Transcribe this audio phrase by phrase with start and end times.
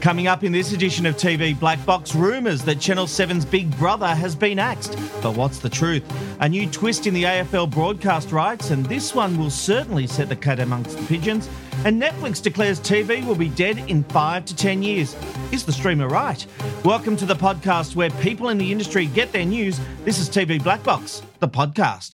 [0.00, 4.06] Coming up in this edition of TV Black Box, rumours that Channel 7's Big Brother
[4.06, 4.96] has been axed.
[5.20, 6.04] But what's the truth?
[6.40, 10.36] A new twist in the AFL broadcast rights, and this one will certainly set the
[10.36, 11.50] cat amongst the pigeons.
[11.84, 15.16] And Netflix declares TV will be dead in five to ten years.
[15.50, 16.46] Is the streamer right?
[16.84, 19.80] Welcome to the podcast where people in the industry get their news.
[20.04, 22.12] This is TV Black Box, the podcast.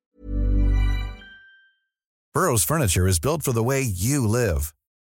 [2.33, 4.73] Burrow's furniture is built for the way you live.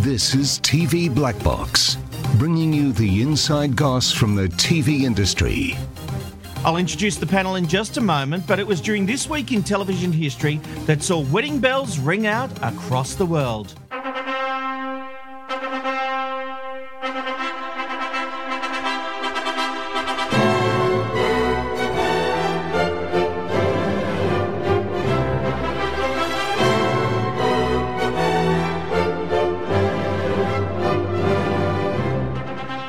[0.00, 1.98] This is TV Black Box,
[2.38, 5.76] bringing you the inside goss from the TV industry.
[6.64, 9.62] I'll introduce the panel in just a moment, but it was during this week in
[9.62, 10.56] television history
[10.86, 13.74] that saw wedding bells ring out across the world.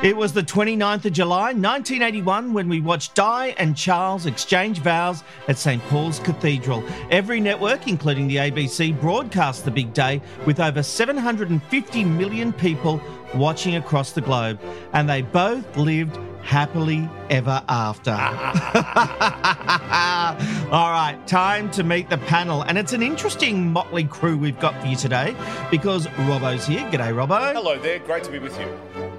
[0.04, 5.24] It was the 29th of July, 1981, when we watched Di and Charles exchange vows
[5.48, 5.80] at St.
[5.90, 6.84] Paul's Cathedral.
[7.12, 13.00] Every network, including the ABC, broadcast the big day with over 750 million people
[13.36, 14.60] watching across the globe.
[14.94, 18.10] And they both lived happily ever after.
[20.72, 22.64] All right, time to meet the panel.
[22.64, 25.36] And it's an interesting motley crew we've got for you today
[25.70, 26.82] because Robbo's here.
[26.90, 27.54] G'day, Robbo.
[27.54, 29.11] Hello there, great to be with you.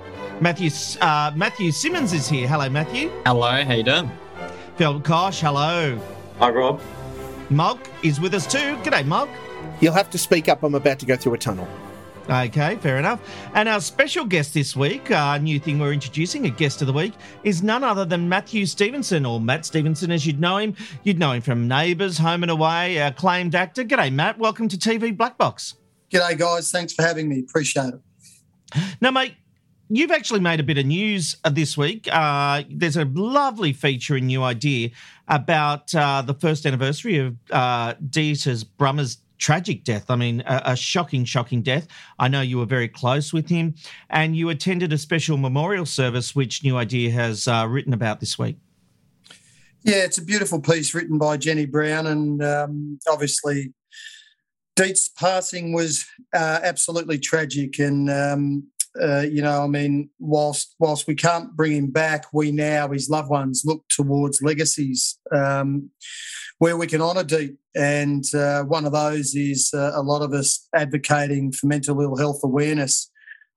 [0.43, 0.71] Matthew
[1.01, 2.49] uh, Matthew Simmons is here.
[2.49, 3.13] Hello, Matthew.
[3.25, 4.11] Hello, how you doing?
[4.75, 5.97] Phil Kosh, hello.
[6.41, 6.81] Hi, Rob.
[7.49, 8.77] Mog is with us too.
[8.79, 9.29] G'day, Mog.
[9.81, 10.65] You'll have to speak up.
[10.65, 11.69] I'm about to go through a tunnel.
[12.29, 13.21] Okay, fair enough.
[13.55, 16.93] And our special guest this week, our new thing we're introducing, a guest of the
[16.93, 17.13] week,
[17.45, 20.75] is none other than Matthew Stevenson, or Matt Stevenson as you'd know him.
[21.05, 23.85] You'd know him from Neighbours, Home and Away, acclaimed actor.
[23.85, 24.41] G'day, Matt.
[24.41, 25.77] Welcome to TV Black Box.
[26.11, 26.73] G'day, guys.
[26.73, 27.39] Thanks for having me.
[27.39, 28.01] Appreciate it.
[29.01, 29.35] Now, mate,
[29.95, 32.09] You've actually made a bit of news uh, this week.
[32.11, 34.89] Uh, there's a lovely feature in New Idea
[35.29, 37.93] about uh, the first anniversary of uh,
[38.79, 40.11] Brummer's tragic death.
[40.11, 41.89] I mean, a, a, shocking, shocking death.
[42.19, 43.75] I know you were very close with him,
[44.09, 48.39] and you attended a special memorial service, which New Idea has uh, written about this
[48.39, 48.57] week.
[49.83, 53.75] Yeah, it's a beautiful piece written by Jenny Brown, and um, obviously,
[54.75, 61.07] Deet's passing was uh, absolutely tragic, and um, uh, you know, I mean, whilst whilst
[61.07, 65.91] we can't bring him back, we now his loved ones look towards legacies um,
[66.59, 70.33] where we can honour Deet, and uh, one of those is uh, a lot of
[70.33, 73.11] us advocating for mental ill health awareness.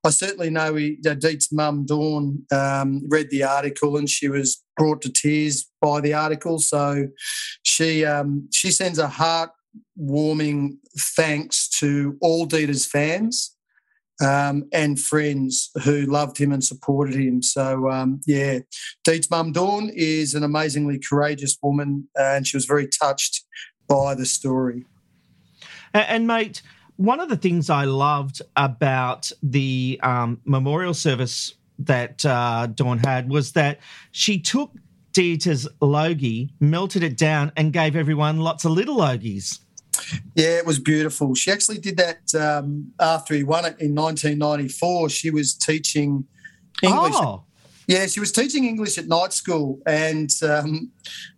[0.04, 4.62] I certainly know he, uh, Deet's mum, Dawn, um, read the article and she was
[4.76, 6.60] brought to tears by the article.
[6.60, 7.08] So
[7.62, 10.76] she um, she sends a heartwarming
[11.16, 13.55] thanks to all Dieter's fans
[14.24, 17.42] um, and friends who loved him and supported him.
[17.42, 18.60] So, um, yeah,
[19.04, 23.44] Deet's mum, Dawn, is an amazingly courageous woman, uh, and she was very touched
[23.88, 24.84] by the story.
[25.92, 26.62] And, and mate,
[26.96, 33.28] one of the things I loved about the um, memorial service that uh, Dawn had
[33.28, 33.80] was that
[34.12, 34.72] she took
[35.12, 39.60] Dieter's logie, melted it down, and gave everyone lots of little logies.
[40.34, 41.34] Yeah, it was beautiful.
[41.34, 45.08] She actually did that um, after he won it in 1994.
[45.10, 46.24] She was teaching
[46.82, 47.14] English.
[47.16, 47.44] Oh.
[47.86, 50.90] Yeah, she was teaching English at night school, and um,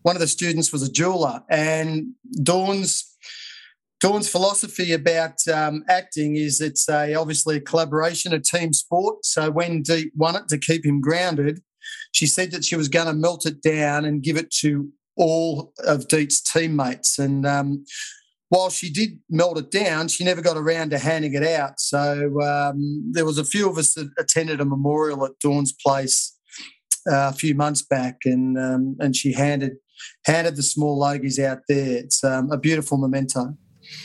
[0.02, 1.42] one of the students was a jeweler.
[1.50, 3.16] And Dawn's
[4.00, 9.24] Dawn's philosophy about um, acting is it's a obviously a collaboration, a team sport.
[9.24, 11.60] So when Deet won it to keep him grounded,
[12.12, 15.72] she said that she was going to melt it down and give it to all
[15.84, 17.18] of Deet's teammates.
[17.18, 17.84] And um,
[18.48, 21.80] while she did melt it down, she never got around to handing it out.
[21.80, 26.36] So um, there was a few of us that attended a memorial at Dawn's place
[27.10, 29.72] uh, a few months back, and um, and she handed
[30.24, 31.98] handed the small logies out there.
[31.98, 33.56] It's um, a beautiful memento.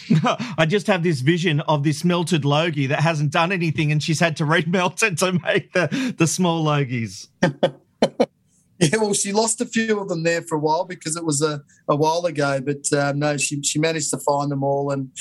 [0.57, 4.19] I just have this vision of this melted logie that hasn't done anything, and she's
[4.19, 7.28] had to remelt it to make the, the small logies.
[8.80, 11.42] Yeah, well, she lost a few of them there for a while because it was
[11.42, 12.60] a, a while ago.
[12.60, 14.92] But um, no, she, she managed to find them all.
[14.92, 15.12] And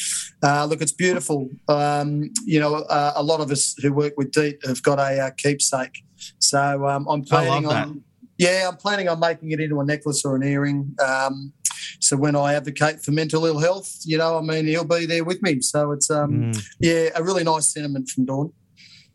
[0.42, 1.50] uh, look, it's beautiful.
[1.68, 5.26] Um, you know, uh, a lot of us who work with DEET have got a
[5.26, 6.02] uh, keepsake.
[6.38, 8.02] So um, I'm planning on.
[8.38, 10.96] Yeah, I'm planning on making it into a necklace or an earring.
[11.04, 11.52] Um,
[12.00, 15.22] so when I advocate for mental ill health, you know, I mean, he'll be there
[15.22, 15.60] with me.
[15.60, 16.66] So it's um, mm.
[16.80, 18.52] yeah, a really nice sentiment from Dawn.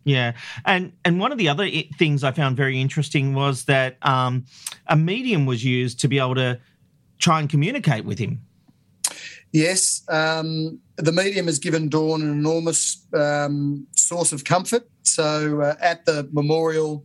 [0.07, 1.67] Yeah, and and one of the other
[1.97, 4.45] things I found very interesting was that um,
[4.87, 6.61] a medium was used to be able to
[7.19, 8.39] try and communicate with him.
[9.51, 14.87] Yes, um, the medium has given Dawn an enormous um, source of comfort.
[15.03, 17.03] So uh, at the memorial,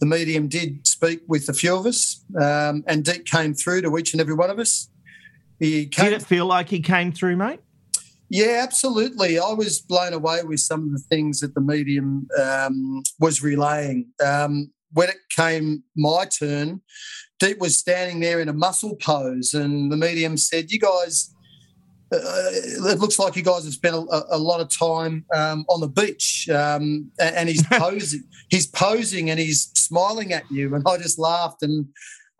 [0.00, 3.96] the medium did speak with a few of us, um, and Deet came through to
[3.96, 4.90] each and every one of us.
[5.58, 7.60] He came, did it feel like he came through, mate?
[8.30, 9.38] Yeah, absolutely.
[9.38, 14.08] I was blown away with some of the things that the medium um, was relaying.
[14.24, 16.80] Um, when it came my turn,
[17.38, 21.30] Deet was standing there in a muscle pose, and the medium said, "You guys."
[22.12, 25.80] Uh, it looks like you guys have spent a, a lot of time um, on
[25.80, 28.22] the beach, um, and, and he's posing.
[28.50, 31.86] he's posing and he's smiling at you, and I just laughed and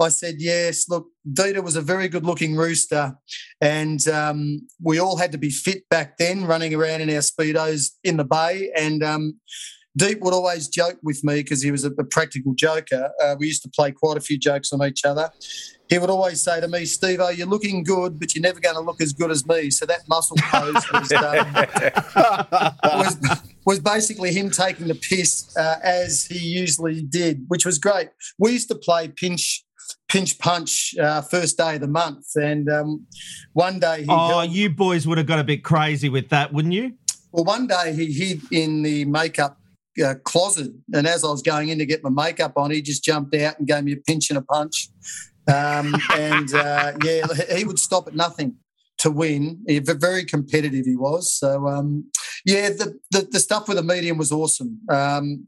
[0.00, 3.14] I said, yes, look, Dieter was a very good looking rooster.
[3.60, 7.90] And um, we all had to be fit back then, running around in our Speedos
[8.02, 8.70] in the bay.
[8.76, 9.34] And um,
[9.96, 13.12] Deet would always joke with me because he was a, a practical joker.
[13.22, 15.30] Uh, we used to play quite a few jokes on each other.
[15.88, 18.74] He would always say to me, Steve, oh, you're looking good, but you're never going
[18.74, 19.70] to look as good as me.
[19.70, 21.52] So that muscle pose was, um,
[22.98, 28.08] was, was, basically him taking the piss uh, as he usually did, which was great.
[28.38, 29.63] We used to play pinch
[30.08, 32.26] pinch punch uh, first day of the month.
[32.36, 33.06] And um,
[33.52, 36.74] one day, he oh, you boys would have got a bit crazy with that, wouldn't
[36.74, 36.92] you?
[37.32, 39.58] Well, one day he hid in the makeup
[40.04, 43.04] uh, closet, and as I was going in to get my makeup on, he just
[43.04, 44.88] jumped out and gave me a pinch and a punch.
[45.46, 47.26] Um, and uh, yeah,
[47.56, 48.56] he would stop at nothing
[48.98, 49.62] to win.
[49.66, 51.32] He, very competitive he was.
[51.32, 52.10] So um,
[52.44, 54.80] yeah, the, the, the stuff with the medium was awesome.
[54.88, 55.46] Um,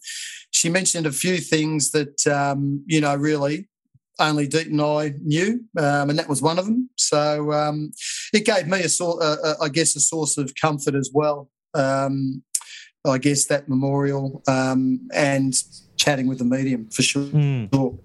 [0.50, 3.69] she mentioned a few things that um, you know really
[4.19, 6.89] only Deet and I knew, um, and that was one of them.
[6.97, 7.93] So um,
[8.33, 11.51] it gave me a sort, uh, uh, I guess, a source of comfort as well.
[11.75, 12.43] Um,
[13.05, 15.55] I guess that memorial um, and
[15.97, 17.25] chatting with the medium for sure.
[17.25, 17.99] Mm.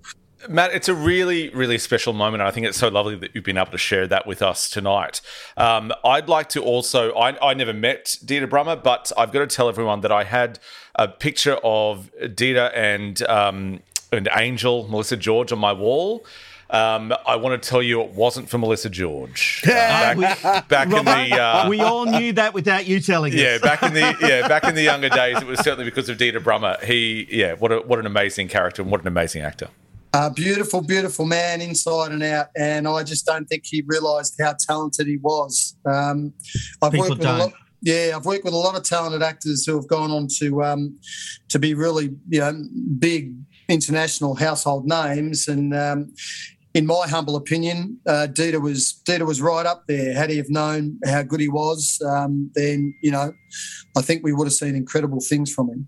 [0.50, 2.42] Matt, it's a really, really special moment.
[2.42, 5.22] I think it's so lovely that you've been able to share that with us tonight.
[5.56, 9.56] Um, I'd like to also, I, I never met Dieter Brummer, but I've got to
[9.56, 10.60] tell everyone that I had
[10.96, 13.82] a picture of Dieter and um,
[14.12, 16.26] and Angel, Melissa George on my wall.
[16.70, 19.62] Um, I want to tell you it wasn't for Melissa George.
[19.72, 20.24] Uh, back, we,
[20.68, 23.44] back Robert, in the, uh, we all knew that without you telling yeah, us.
[23.44, 26.18] Yeah, back in the yeah, back in the younger days, it was certainly because of
[26.18, 26.82] Dieter Brummer.
[26.84, 29.68] He, yeah, what a, what an amazing character and what an amazing actor.
[30.14, 34.56] A beautiful, beautiful man inside and out, and I just don't think he realised how
[34.60, 35.76] talented he was.
[35.86, 36.34] Um,
[36.82, 37.40] I've People worked with don't.
[37.40, 37.54] a lot.
[37.82, 41.00] Yeah, I've worked with a lot of talented actors who have gone on to um,
[41.50, 42.54] to be really, you know,
[43.00, 43.36] big
[43.72, 45.48] international household names.
[45.48, 46.14] And um,
[46.74, 50.14] in my humble opinion, uh, Dieter was Dieter was right up there.
[50.14, 53.34] Had he have known how good he was, um, then you know,
[53.98, 55.88] I think we would have seen incredible things from him.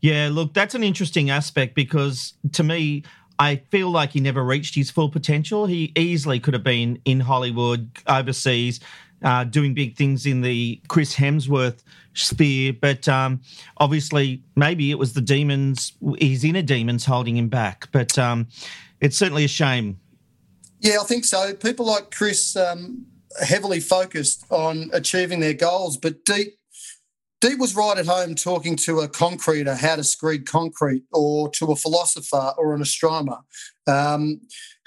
[0.00, 3.02] Yeah, look, that's an interesting aspect because to me,
[3.38, 5.66] I feel like he never reached his full potential.
[5.66, 8.80] He easily could have been in Hollywood, overseas,
[9.22, 11.82] uh, doing big things in the Chris Hemsworth
[12.24, 13.40] sphere, but um,
[13.78, 17.88] obviously maybe it was the demons, his inner demons holding him back.
[17.92, 18.48] But um,
[19.00, 19.98] it's certainly a shame.
[20.80, 21.54] Yeah, I think so.
[21.54, 23.06] People like Chris um,
[23.42, 26.54] heavily focused on achieving their goals, but Deet
[27.40, 31.66] Deet was right at home talking to a concreter how to screed concrete or to
[31.66, 33.38] a philosopher or an astronomer.
[33.86, 34.40] Um,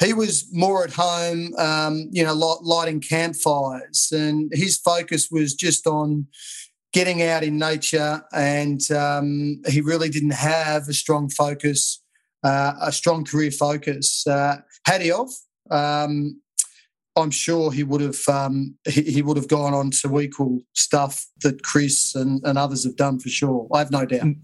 [0.04, 5.86] he was more at home, um, you know, lighting campfires, and his focus was just
[5.86, 6.28] on
[6.94, 8.24] getting out in nature.
[8.34, 12.02] And um, he really didn't have a strong focus,
[12.44, 14.26] uh, a strong career focus.
[14.26, 15.30] Uh, had he of,
[15.70, 16.42] um,
[17.16, 21.26] I'm sure he would have um, he, he, would have gone on to equal stuff
[21.42, 23.68] that Chris and, and others have done for sure.
[23.74, 24.22] I have no doubt.
[24.22, 24.38] Mm,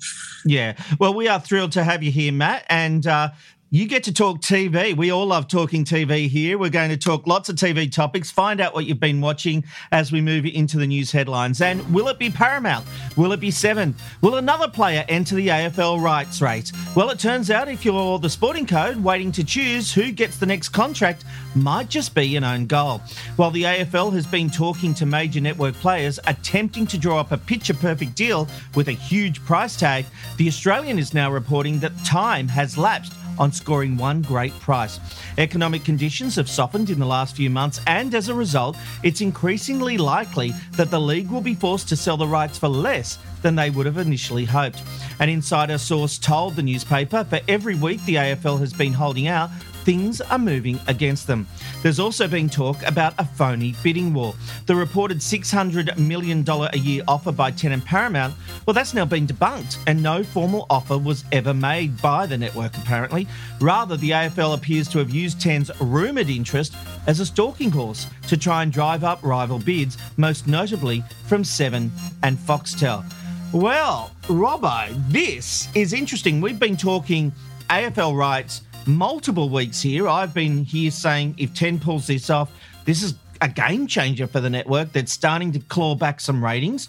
[0.45, 0.75] yeah.
[0.99, 2.65] Well, we are thrilled to have you here, Matt.
[2.69, 3.29] And uh,
[3.71, 4.95] You get to talk TV.
[4.95, 6.59] We all love talking TV here.
[6.59, 10.11] We're going to talk lots of TV topics, find out what you've been watching as
[10.11, 11.59] we move into the news headlines.
[11.61, 12.85] And will it be Paramount?
[13.17, 13.95] Will it be Seven?
[14.21, 16.71] Will another player enter the AFL rights race?
[16.95, 20.45] Well, it turns out if you're the sporting code waiting to choose who gets the
[20.45, 23.01] next contract, might just be an own goal.
[23.35, 27.37] While the AFL has been talking to major network players attempting to draw up a
[27.37, 30.05] picture perfect deal with a huge price tag,
[30.37, 34.99] the Australian is now reporting that time has lapsed on scoring one great price.
[35.37, 39.97] Economic conditions have softened in the last few months, and as a result, it's increasingly
[39.97, 43.69] likely that the league will be forced to sell the rights for less than they
[43.69, 44.81] would have initially hoped.
[45.19, 49.51] An insider source told the newspaper for every week the AFL has been holding out,
[49.83, 51.47] things are moving against them.
[51.85, 54.33] There's also been talk about a phony bidding war.
[54.65, 58.33] The reported $600 million a year offer by Tenant Paramount,
[58.65, 62.75] well, that's now been debunked, and no formal offer was ever made by the network,
[62.75, 63.27] apparently.
[63.61, 66.75] Rather, the AFL appears to have used Ten's rumoured interest
[67.05, 71.91] as a stalking horse to try and drive up rival bids, most notably from Seven
[72.23, 73.05] and Foxtel.
[73.53, 76.41] Well, Robbo, this is interesting.
[76.41, 77.31] We've been talking
[77.69, 80.07] AFL rights multiple weeks here.
[80.07, 82.51] I've been here saying if 10 pulls this off,
[82.85, 86.87] this is a game changer for the network that's starting to claw back some ratings.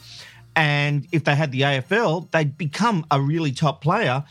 [0.55, 4.25] And if they had the AFL, they'd become a really top player.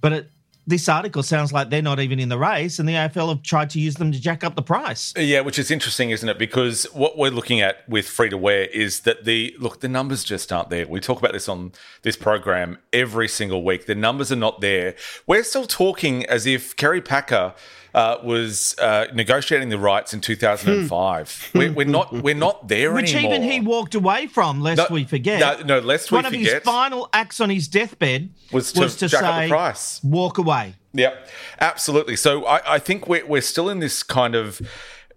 [0.00, 0.30] But it,
[0.66, 3.70] this article sounds like they're not even in the race, and the AFL have tried
[3.70, 5.12] to use them to jack up the price.
[5.16, 6.38] Yeah, which is interesting, isn't it?
[6.38, 10.24] Because what we're looking at with free to air is that the look, the numbers
[10.24, 10.86] just aren't there.
[10.86, 13.86] We talk about this on this program every single week.
[13.86, 14.94] The numbers are not there.
[15.26, 17.54] We're still talking as if Kerry Packer
[17.94, 21.50] uh, was uh, negotiating the rights in 2005.
[21.54, 23.30] we're, we're, not we're not there Which anymore.
[23.32, 25.40] Which even he walked away from, lest No, we forget.
[25.40, 26.32] no, no, lest we forget.
[26.32, 30.02] One of his final acts on his deathbed Was to jack up the say, price.
[30.02, 30.74] walk away.
[30.92, 31.28] Yep,
[31.60, 32.16] absolutely.
[32.16, 34.60] So I, I think we're, we're still in this kind of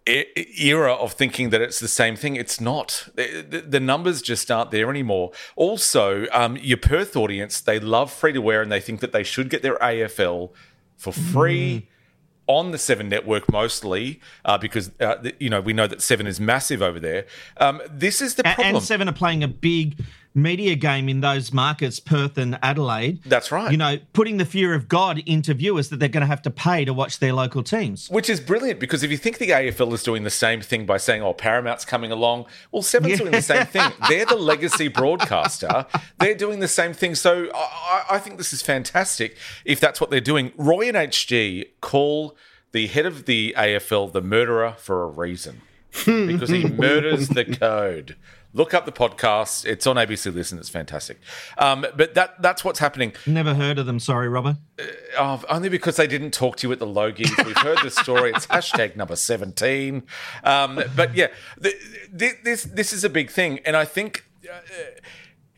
[0.08, 2.36] era of thinking that it's the same thing.
[2.36, 3.10] It's not.
[3.16, 5.32] The, numbers just aren't there anymore.
[5.56, 9.24] Also, um, your Perth audience, they love free to air and they think that they
[9.24, 10.52] should get their AFL
[10.96, 11.90] for free.
[12.48, 16.28] On the Seven network, mostly uh, because uh, th- you know we know that Seven
[16.28, 17.26] is massive over there.
[17.58, 18.76] Um, this is the problem.
[18.78, 20.00] And Seven are playing a big
[20.38, 23.22] media game in those markets, Perth and Adelaide.
[23.26, 23.72] That's right.
[23.72, 26.52] You know, putting the fear of God into viewers that they're going to have to
[26.52, 28.10] pay to watch their local teams.
[28.10, 30.98] Which is brilliant because if you think the AFL is doing the same thing by
[30.98, 33.92] saying, oh, Paramount's coming along, well, Seven's doing the same thing.
[34.10, 35.86] They're the legacy broadcaster.
[36.20, 37.16] They're doing the same thing.
[37.16, 40.52] So I, I think this is fantastic if that's what they're doing.
[40.58, 42.36] Roy and HG call
[42.72, 45.62] the head of the AFL the murderer for a reason
[46.06, 48.16] because he murders the code.
[48.54, 49.66] Look up the podcast.
[49.66, 50.58] It's on ABC Listen.
[50.58, 51.20] It's fantastic.
[51.58, 53.14] Um, but that that's what's happening.
[53.26, 54.00] Never heard of them.
[54.00, 54.58] Sorry, Robert.
[55.18, 57.46] Oh, only because they didn't talk to you at the Logies.
[57.46, 58.32] We've heard the story.
[58.32, 60.04] It's hashtag number seventeen.
[60.44, 61.28] Um, but yeah,
[61.58, 61.74] the,
[62.12, 64.26] the, this this is a big thing, and I think.
[64.50, 64.60] Uh,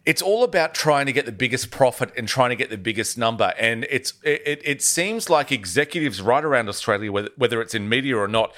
[0.06, 3.16] it's all about trying to get the biggest profit and trying to get the biggest
[3.16, 7.88] number, and it's it, it seems like executives right around Australia, whether, whether it's in
[7.88, 8.56] media or not,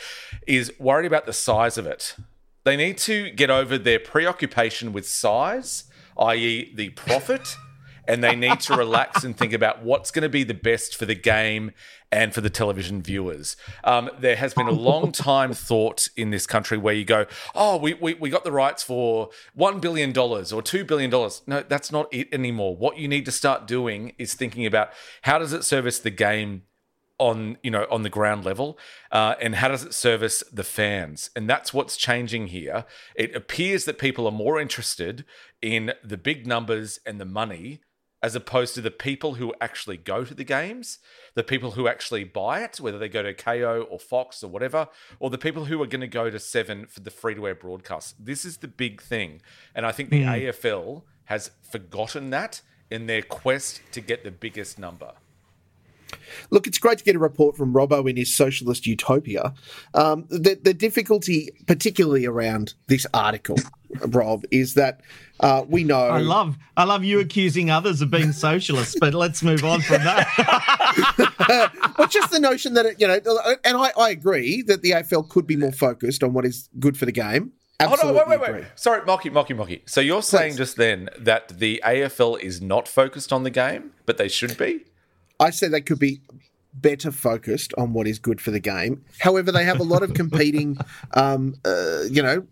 [0.47, 2.15] is worried about the size of it.
[2.63, 5.85] They need to get over their preoccupation with size,
[6.17, 7.57] i.e., the profit,
[8.07, 11.05] and they need to relax and think about what's going to be the best for
[11.05, 11.71] the game
[12.11, 13.55] and for the television viewers.
[13.83, 17.25] Um, there has been a long time thought in this country where you go,
[17.55, 21.09] oh, we, we, we got the rights for $1 billion or $2 billion.
[21.47, 22.75] No, that's not it anymore.
[22.75, 24.89] What you need to start doing is thinking about
[25.21, 26.63] how does it service the game
[27.21, 28.77] on you know on the ground level
[29.11, 31.29] uh, and how does it service the fans?
[31.35, 32.83] And that's what's changing here.
[33.15, 35.23] It appears that people are more interested
[35.61, 37.79] in the big numbers and the money
[38.23, 40.99] as opposed to the people who actually go to the games
[41.33, 44.87] the people who actually buy it whether they go to Kayo or fox or whatever
[45.19, 47.55] or the people who are going to go to seven for the free to air
[47.55, 48.23] broadcast.
[48.23, 49.41] This is the big thing
[49.75, 54.77] and i think the afl has forgotten that in their quest to get the biggest
[54.79, 55.13] number
[56.49, 59.53] Look, it's great to get a report from Robbo in his socialist utopia.
[59.93, 63.57] Um, the, the difficulty, particularly around this article,
[64.07, 65.01] Rob, is that
[65.39, 65.99] uh, we know.
[65.99, 70.03] I love, I love you accusing others of being socialists, but let's move on from
[70.03, 70.27] that.
[71.97, 73.19] well, just the notion that, it, you know,
[73.63, 76.97] and I, I agree that the AFL could be more focused on what is good
[76.97, 77.53] for the game.
[77.81, 78.61] Absolutely Hold on, wait, wait, agree.
[78.61, 78.71] wait.
[78.75, 79.81] Sorry, Mocky, Mocky, Mocky.
[79.87, 80.57] So you're saying Please.
[80.57, 84.85] just then that the AFL is not focused on the game, but they should be?
[85.41, 86.21] I said they could be
[86.73, 89.03] better focused on what is good for the game.
[89.19, 90.77] However, they have a lot of competing,
[91.13, 92.45] um, uh, you know,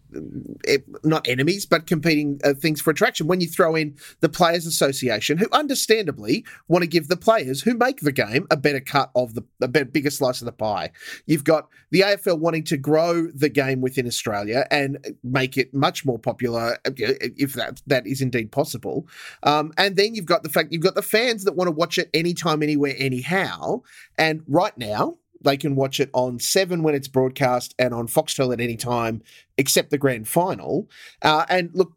[1.04, 3.28] not enemies, but competing uh, things for attraction.
[3.28, 7.76] When you throw in the Players Association, who understandably want to give the players who
[7.76, 10.92] make the game a better cut of the a better, bigger slice of the pie.
[11.26, 16.06] You've got the AFL wanting to grow the game within Australia and make it much
[16.06, 19.08] more popular, uh, if that that is indeed possible.
[19.44, 21.98] Um, and then you've got the fact you've got the fans that want to watch
[21.98, 23.82] it anytime, anywhere, anyhow.
[24.18, 28.54] And right now, they can watch it on Seven when it's broadcast and on Foxtel
[28.54, 29.22] at any time
[29.58, 30.90] except the grand final.
[31.22, 31.94] Uh, and look,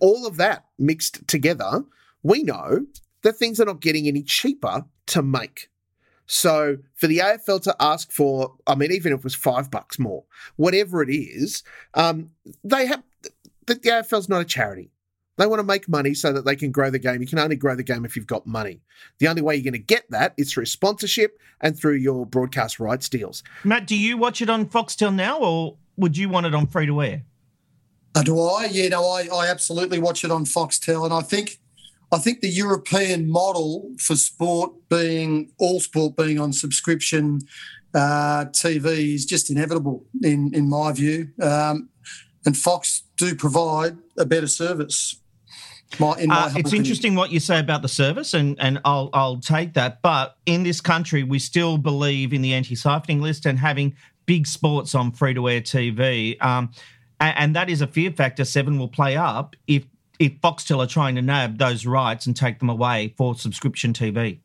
[0.00, 1.84] all of that mixed together,
[2.22, 2.86] we know
[3.22, 5.68] that things are not getting any cheaper to make.
[6.26, 9.98] So for the AFL to ask for, I mean, even if it was five bucks
[9.98, 10.24] more,
[10.56, 12.30] whatever it is, um,
[12.62, 13.30] they have the,
[13.66, 14.90] the AFL's not a charity.
[15.40, 17.22] They want to make money so that they can grow the game.
[17.22, 18.82] You can only grow the game if you've got money.
[19.20, 22.78] The only way you're going to get that is through sponsorship and through your broadcast
[22.78, 23.42] rights deals.
[23.64, 26.84] Matt, do you watch it on Foxtel now or would you want it on free
[26.84, 27.22] to air?
[28.14, 28.68] Uh, do I?
[28.70, 31.06] Yeah, no, I, I absolutely watch it on Foxtel.
[31.06, 31.58] And I think
[32.12, 37.40] I think the European model for sport being all sport being on subscription
[37.94, 41.30] uh, TV is just inevitable in in my view.
[41.40, 41.88] Um,
[42.44, 45.19] and Fox do provide a better service.
[45.98, 49.38] My, my uh, it's interesting what you say about the service, and, and I'll I'll
[49.38, 50.02] take that.
[50.02, 54.94] But in this country, we still believe in the anti-siphoning list and having big sports
[54.94, 56.70] on free to air TV, um,
[57.18, 58.44] and, and that is a fear factor.
[58.44, 59.84] Seven will play up if
[60.18, 64.38] if Foxtel are trying to nab those rights and take them away for subscription TV.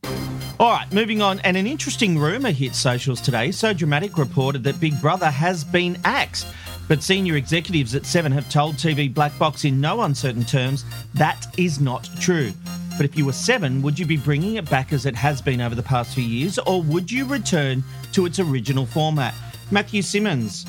[0.57, 1.39] All right, moving on.
[1.39, 3.51] And an interesting rumour hit socials today.
[3.51, 6.47] So Dramatic reported that Big Brother has been axed.
[6.87, 11.47] But senior executives at Seven have told TV Black Box in no uncertain terms that
[11.57, 12.51] is not true.
[12.97, 15.61] But if you were Seven, would you be bringing it back as it has been
[15.61, 19.33] over the past few years, or would you return to its original format?
[19.71, 20.65] Matthew Simmons,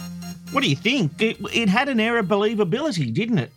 [0.52, 1.20] what do you think?
[1.20, 3.50] It, it had an air of believability, didn't it?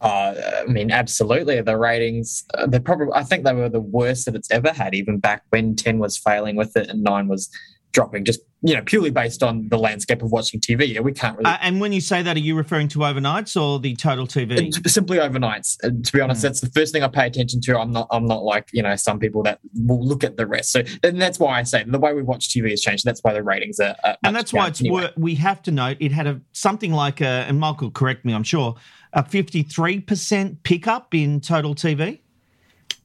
[0.00, 1.60] Uh, I mean, absolutely.
[1.62, 4.94] The ratings, uh, they probably, I think they were the worst that it's ever had,
[4.94, 7.48] even back when 10 was failing with it and 9 was
[7.92, 10.92] dropping just you know purely based on the landscape of watching TV.
[10.92, 11.48] Yeah, we can't really.
[11.48, 14.74] Uh, and when you say that, are you referring to overnights or the total TV?
[14.76, 15.76] It's simply overnights.
[15.84, 16.42] And to be honest, mm.
[16.42, 17.78] that's the first thing I pay attention to.
[17.78, 18.08] I'm not.
[18.10, 20.72] I'm not like you know some people that will look at the rest.
[20.72, 23.04] So and that's why I say the way we watch TV has changed.
[23.04, 23.94] That's why the ratings are.
[24.02, 25.12] are and that's why it's anyway.
[25.16, 28.34] we have to note it had a something like a and Michael correct me.
[28.34, 28.74] I'm sure
[29.12, 32.20] a 53 percent pickup in total TV.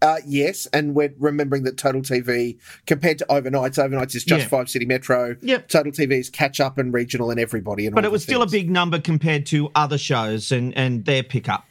[0.02, 4.48] Uh, yes, and we're remembering that Total TV compared to overnights, overnights is just yeah.
[4.48, 5.36] five city metro.
[5.42, 5.68] Yep.
[5.68, 7.86] Total TV is catch up and regional and everybody.
[7.86, 11.22] And but it was still a big number compared to other shows and and their
[11.22, 11.66] pickup.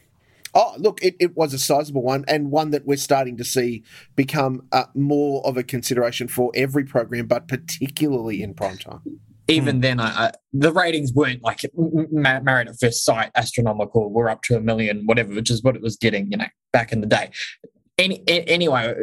[0.55, 3.85] Oh, look, it, it was a sizable one and one that we're starting to see
[4.17, 9.01] become uh, more of a consideration for every program, but particularly in prime time.
[9.47, 9.81] Even hmm.
[9.81, 14.11] then, I, I, the ratings weren't like married at first sight astronomical.
[14.11, 16.93] We're up to a million, whatever, which is what it was getting, you know, back
[16.93, 17.31] in the day
[18.01, 18.95] any, anyway,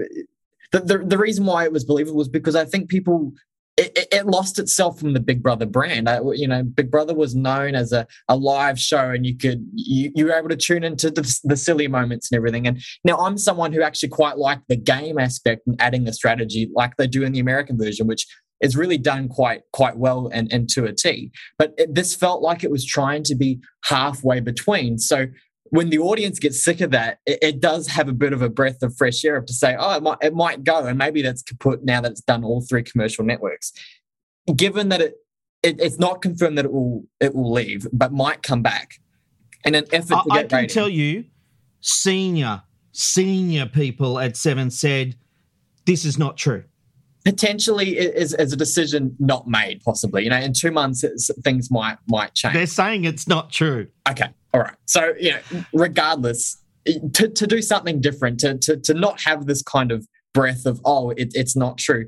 [0.72, 3.34] the, the, the reason why it was believable was because I think people
[3.78, 6.10] it, it, lost itself from the Big Brother brand.
[6.10, 9.64] I, you know, Big Brother was known as a, a live show, and you could
[9.76, 12.66] you, you were able to tune into the, the silly moments and everything.
[12.66, 16.70] And now I'm someone who actually quite liked the game aspect and adding the strategy,
[16.74, 18.26] like they do in the American version, which
[18.62, 21.32] is really done quite quite well and, and to a T.
[21.60, 24.98] But it, this felt like it was trying to be halfway between.
[24.98, 25.28] So
[25.72, 28.50] when the audience gets sick of that, it, it, does have a bit of a
[28.50, 30.86] breath of fresh air to say, oh, it might, it might go.
[30.86, 33.74] And maybe that's put now that it's done all three commercial networks.
[34.56, 35.16] Given that it,
[35.64, 39.00] it it's not confirmed that it will it will leave, but might come back
[39.66, 41.26] in an effort to I, get I can tell you,
[41.82, 45.16] senior, senior people at Seven said,
[45.86, 46.64] this is not true
[47.28, 51.04] potentially is, is a decision not made possibly you know in two months
[51.44, 54.76] things might might change they're saying it's not true okay all right.
[54.86, 56.62] So, you know, regardless,
[57.14, 60.80] to, to do something different, to, to, to not have this kind of breath of,
[60.86, 62.06] oh, it, it's not true.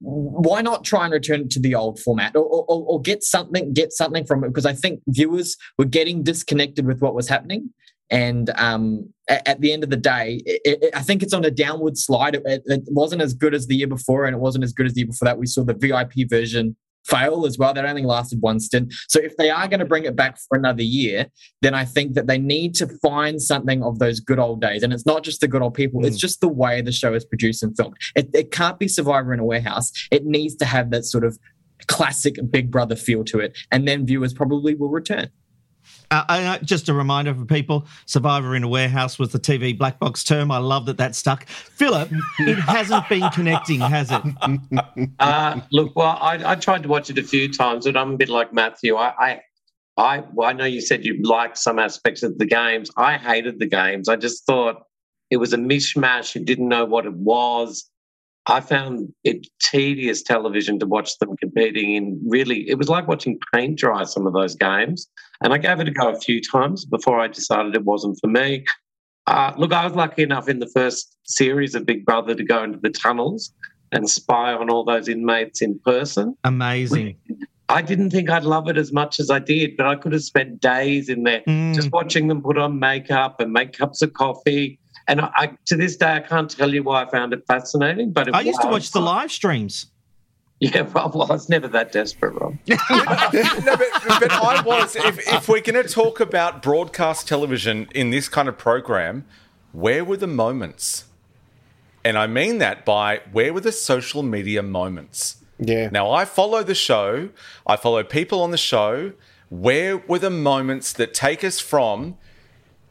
[0.00, 3.92] Why not try and return to the old format or, or, or get something, get
[3.92, 4.48] something from it?
[4.48, 7.70] Because I think viewers were getting disconnected with what was happening.
[8.08, 11.44] And um, at, at, the end of the day, it, it, I think it's on
[11.44, 12.34] a downward slide.
[12.34, 14.94] It, it, wasn't as good as the year before, and it wasn't as good as
[14.94, 15.38] the year before that.
[15.38, 17.74] We saw the VIP version fail as well.
[17.74, 18.92] That only lasted one stint.
[19.08, 21.26] So if they are going to bring it back for another year,
[21.62, 24.82] then I think that they need to find something of those good old days.
[24.82, 26.06] And it's not just the good old people, mm.
[26.06, 27.96] it's just the way the show is produced and filmed.
[28.14, 29.92] It, it can't be Survivor in a warehouse.
[30.10, 31.38] It needs to have that sort of
[31.86, 33.56] classic Big Brother feel to it.
[33.70, 35.30] And then viewers probably will return.
[36.10, 40.00] Uh, uh, just a reminder for people Survivor in a Warehouse was the TV black
[40.00, 40.50] box term.
[40.50, 41.46] I love that that stuck.
[41.46, 44.22] Philip, it hasn't been connecting, has it?
[45.18, 48.16] Uh, look, well, I, I, tried to watch it a few times, but I'm a
[48.16, 48.96] bit like Matthew.
[48.96, 49.40] I, I,
[49.96, 52.90] I well, I know you said you liked some aspects of the games.
[52.96, 54.08] I hated the games.
[54.08, 54.82] I just thought
[55.30, 56.34] it was a mishmash.
[56.34, 57.88] You didn't know what it was.
[58.46, 62.20] I found it tedious television to watch them competing in.
[62.26, 65.08] Really, it was like watching paint dry some of those games.
[65.42, 68.28] And I gave it a go a few times before I decided it wasn't for
[68.28, 68.64] me.
[69.26, 72.62] Uh, look, I was lucky enough in the first series of Big Brother to go
[72.64, 73.52] into the tunnels
[73.92, 76.36] and spy on all those inmates in person.
[76.44, 77.16] Amazing.
[77.68, 80.24] I didn't think I'd love it as much as I did, but I could have
[80.24, 81.72] spent days in there Mm.
[81.74, 84.79] just watching them put on makeup and make cups of coffee.
[85.10, 88.12] And I, I, to this day, I can't tell you why I found it fascinating.
[88.12, 89.86] But it I used to watch the live streams.
[90.60, 92.56] Yeah, well, well, I was never that desperate, Rob.
[92.68, 94.94] no, but, but I was.
[94.94, 99.24] If, if we're going to talk about broadcast television in this kind of program,
[99.72, 101.06] where were the moments?
[102.04, 105.38] And I mean that by where were the social media moments?
[105.58, 105.88] Yeah.
[105.90, 107.30] Now, I follow the show,
[107.66, 109.12] I follow people on the show.
[109.48, 112.16] Where were the moments that take us from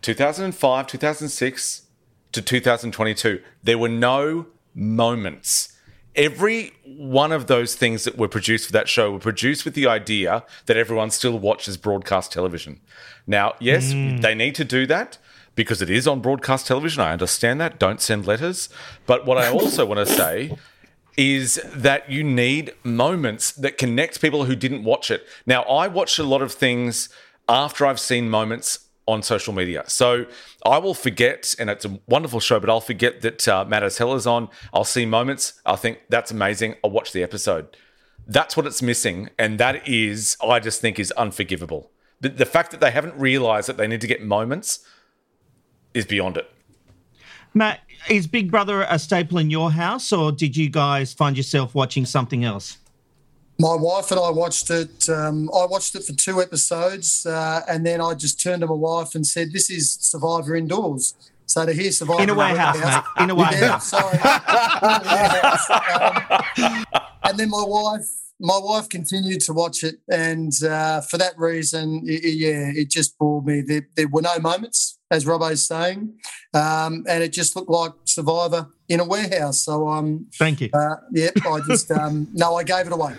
[0.01, 1.83] 2005, 2006
[2.31, 3.41] to 2022?
[3.63, 5.75] There were no moments.
[6.15, 9.87] Every one of those things that were produced for that show were produced with the
[9.87, 12.81] idea that everyone still watches broadcast television.
[13.27, 14.17] Now, yes, hmm.
[14.17, 15.17] they need to do that
[15.55, 17.01] because it is on broadcast television.
[17.01, 17.79] I understand that.
[17.79, 18.69] Don't send letters.
[19.05, 20.57] But what I also want to say
[21.17, 25.27] is that you need moments that connect people who didn't watch it.
[25.45, 27.09] Now, I watch a lot of things
[27.49, 29.83] after I've seen moments on social media.
[29.87, 30.25] So
[30.65, 34.13] I will forget, and it's a wonderful show, but I'll forget that uh, Matt Hell
[34.13, 34.49] is on.
[34.73, 35.59] I'll see moments.
[35.65, 36.75] I'll think that's amazing.
[36.83, 37.75] I'll watch the episode.
[38.27, 39.29] That's what it's missing.
[39.39, 41.91] And that is, I just think, is unforgivable.
[42.21, 44.85] The, the fact that they haven't realized that they need to get moments
[45.93, 46.49] is beyond it.
[47.53, 51.73] Matt, is Big Brother a staple in your house, or did you guys find yourself
[51.73, 52.77] watching something else?
[53.61, 55.09] My wife and I watched it.
[55.09, 58.73] Um, I watched it for two episodes, uh, and then I just turned to my
[58.73, 61.13] wife and said, "This is Survivor indoors."
[61.45, 63.23] So to hear Survivor In a warehouse, mate.
[63.23, 63.59] In a warehouse.
[63.61, 64.17] Yeah, sorry.
[64.21, 65.69] Warehouse.
[65.69, 66.85] Um,
[67.23, 68.07] and then my wife,
[68.39, 72.89] my wife continued to watch it, and uh, for that reason, i- i- yeah, it
[72.91, 73.61] just bored me.
[73.61, 76.13] There, there were no moments, as Robbo's saying,
[76.53, 79.63] um, and it just looked like Survivor in a warehouse.
[79.63, 80.69] So, um, Thank you.
[80.73, 83.15] uh, yep, I just um, no, I gave it away.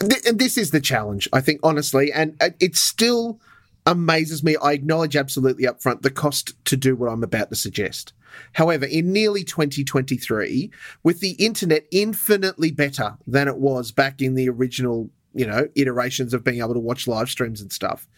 [0.00, 3.38] And this is the challenge, I think, honestly, and uh, it still
[3.86, 4.56] amazes me.
[4.56, 8.14] I acknowledge absolutely upfront the cost to do what I'm about to suggest.
[8.52, 10.70] However, in nearly 2023,
[11.02, 16.32] with the internet infinitely better than it was back in the original, you know, iterations
[16.32, 18.08] of being able to watch live streams and stuff,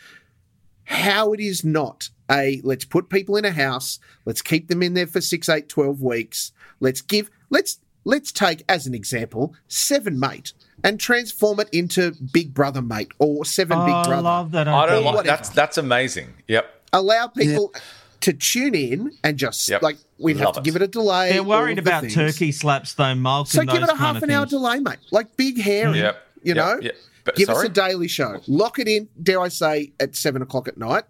[0.84, 4.94] how it is not a let's put people in a house, let's keep them in
[4.94, 10.18] there for six, eight, 12 weeks, let's give, let's, let's take as an example, Seven
[10.18, 10.52] Mate
[10.84, 14.22] and transform it into Big Brother Mate or Seven Oh, Big I Brother.
[14.22, 14.66] love that.
[14.68, 16.32] I don't like that's that's amazing.
[16.48, 16.66] Yep.
[16.92, 17.72] Allow people
[18.20, 19.82] to tune in and just Yep.
[19.82, 20.64] like we'd have to it.
[20.64, 21.32] give it a delay.
[21.32, 22.14] They're worried of the about things.
[22.14, 23.46] turkey slaps, though, Mulk.
[23.48, 24.98] So and give those it a half an of hour delay, mate.
[25.10, 25.98] Like Big Harry.
[25.98, 26.26] Yep.
[26.42, 26.56] You Yep.
[26.56, 26.78] know?
[26.82, 26.94] Yep.
[27.24, 28.40] But- Give us a daily show.
[28.48, 31.04] Lock it in, dare I say, at seven o'clock at night.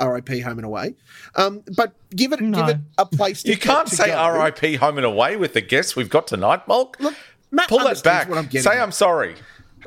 [0.00, 0.94] RIP home and away.
[1.36, 2.58] Um, but give it No.
[2.58, 4.42] give it a place to You can't to say go.
[4.44, 6.96] RIP home and away with the guests we've got tonight, Mulk.
[7.00, 7.14] Look,
[7.50, 8.28] Matt Pull that back.
[8.28, 8.82] what I'm getting Say at.
[8.82, 9.34] I'm sorry.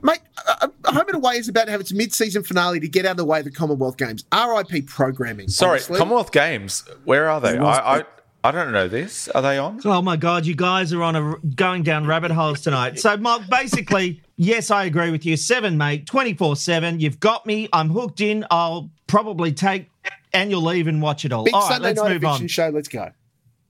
[0.03, 3.05] Mate, uh, uh, Home and Away is about to have its mid-season finale to get
[3.05, 4.25] out of the way of the Commonwealth Games.
[4.33, 5.47] RIP programming.
[5.47, 5.97] Sorry, honestly.
[5.97, 6.83] Commonwealth Games.
[7.05, 7.57] Where are they?
[7.57, 8.03] I, I
[8.43, 9.27] I don't know this.
[9.29, 9.79] Are they on?
[9.85, 12.99] Oh my God, you guys are on a going down rabbit holes tonight.
[12.99, 15.35] So, Mark, basically, yes, I agree with you.
[15.35, 16.99] Seven, mate, 24 7.
[16.99, 17.67] You've got me.
[17.73, 18.45] I'm hooked in.
[18.51, 19.89] I'll probably take
[20.33, 21.43] annual leave and watch it all.
[21.43, 22.47] Big all right, Sunday let's night move on.
[22.47, 22.69] show.
[22.69, 23.11] Let's go.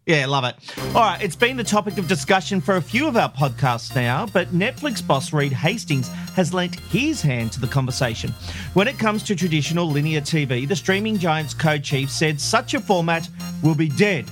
[0.06, 0.56] Yeah, love it.
[0.90, 4.28] All right, it's been the topic of discussion for a few of our podcasts now,
[4.28, 8.32] but Netflix boss Reed Hastings has lent his hand to the conversation.
[8.76, 12.80] When it comes to traditional linear TV, the streaming giant's co chief said such a
[12.80, 13.28] format
[13.64, 14.30] will be dead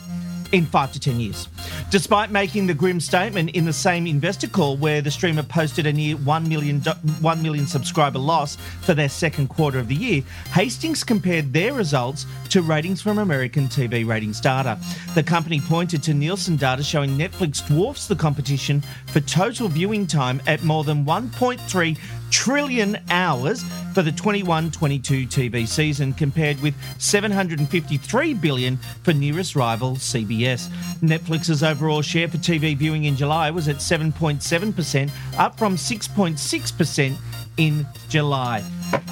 [0.53, 1.49] in five to 10 years.
[1.89, 5.91] Despite making the grim statement in the same investor call where the streamer posted a
[5.91, 10.21] near 1 million, 1 million subscriber loss for their second quarter of the year,
[10.53, 14.79] Hastings compared their results to ratings from American TV ratings data.
[15.15, 20.39] The company pointed to Nielsen data showing Netflix dwarfs the competition for total viewing time
[20.45, 21.97] at more than 1.3
[22.33, 29.91] trillion hours for the 21 22 TV season, compared with 753 billion for nearest rival
[29.91, 30.67] CBS.
[30.99, 37.15] Netflix's overall share for TV viewing in July was at 7.7%, up from 6.6%
[37.57, 38.63] in July.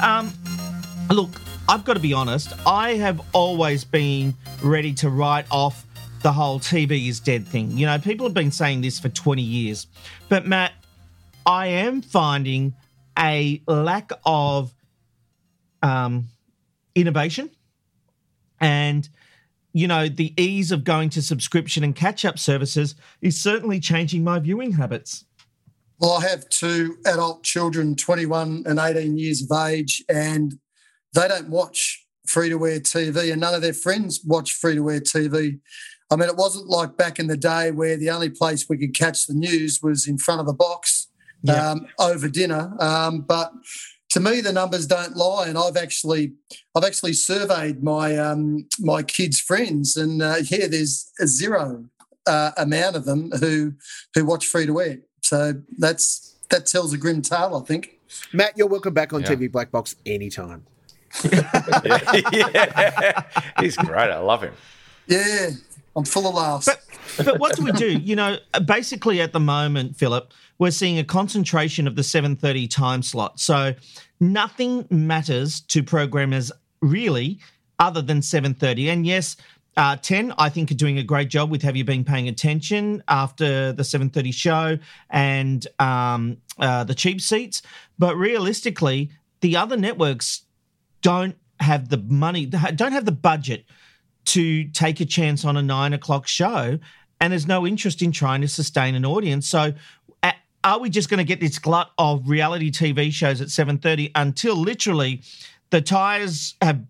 [0.01, 0.33] Um,
[1.11, 1.29] look,
[1.69, 5.85] I've got to be honest, I have always been ready to write off
[6.23, 7.77] the whole TV is dead thing.
[7.77, 9.85] You know, people have been saying this for 20 years.
[10.27, 10.73] But Matt,
[11.45, 12.73] I am finding
[13.17, 14.73] a lack of
[15.83, 16.27] um,
[16.95, 17.49] innovation
[18.59, 19.09] and
[19.73, 24.23] you know the ease of going to subscription and catch up services is certainly changing
[24.23, 25.25] my viewing habits
[26.01, 30.55] Well, I have two adult children, 21 and 18 years of age, and
[31.13, 34.89] they don't watch free to air TV, and none of their friends watch free to
[34.89, 35.59] air TV.
[36.09, 38.95] I mean, it wasn't like back in the day where the only place we could
[38.95, 41.00] catch the news was in front of the box
[41.43, 41.71] Yeah.
[41.71, 42.73] um, over dinner.
[42.79, 43.51] Um, but
[44.11, 46.33] to me, the numbers don't lie, and I've actually,
[46.75, 51.85] I've actually surveyed my um, my kids' friends, and uh, yeah, there's a zero
[52.27, 53.73] uh, amount of them who
[54.13, 54.97] who watch free to air.
[55.21, 57.97] So that's that tells a grim tale, I think.
[58.33, 59.29] Matt, you're welcome back on Yeah.
[59.29, 60.65] TV Black Box anytime.
[61.31, 63.23] yeah, yeah.
[63.59, 64.11] He's great.
[64.11, 64.53] I love him.
[65.07, 65.51] Yeah,
[65.95, 66.65] I'm full of laughs.
[66.65, 66.81] But
[67.17, 67.89] but what do we do?
[67.89, 73.03] You know, basically at the moment, Philip, we're seeing a concentration of the 7:30 time
[73.03, 73.39] slot.
[73.39, 73.73] So
[74.19, 77.39] nothing matters to programmers really
[77.79, 78.89] other than 7:30.
[78.89, 79.35] And yes,
[79.77, 83.03] uh, 10, I think, are doing a great job with Have You Been Paying Attention
[83.07, 84.77] after the 7:30 show
[85.09, 87.61] and um, uh, the cheap seats.
[87.97, 90.43] But realistically, the other networks
[91.01, 93.65] don't have the money, don't have the budget
[94.25, 96.77] to take a chance on a nine o'clock show,
[97.21, 99.47] and there's no interest in trying to sustain an audience.
[99.47, 99.73] So,
[100.63, 104.11] are we just going to get this glut of reality TV shows at seven thirty
[104.13, 105.21] until literally
[105.71, 106.83] the tires have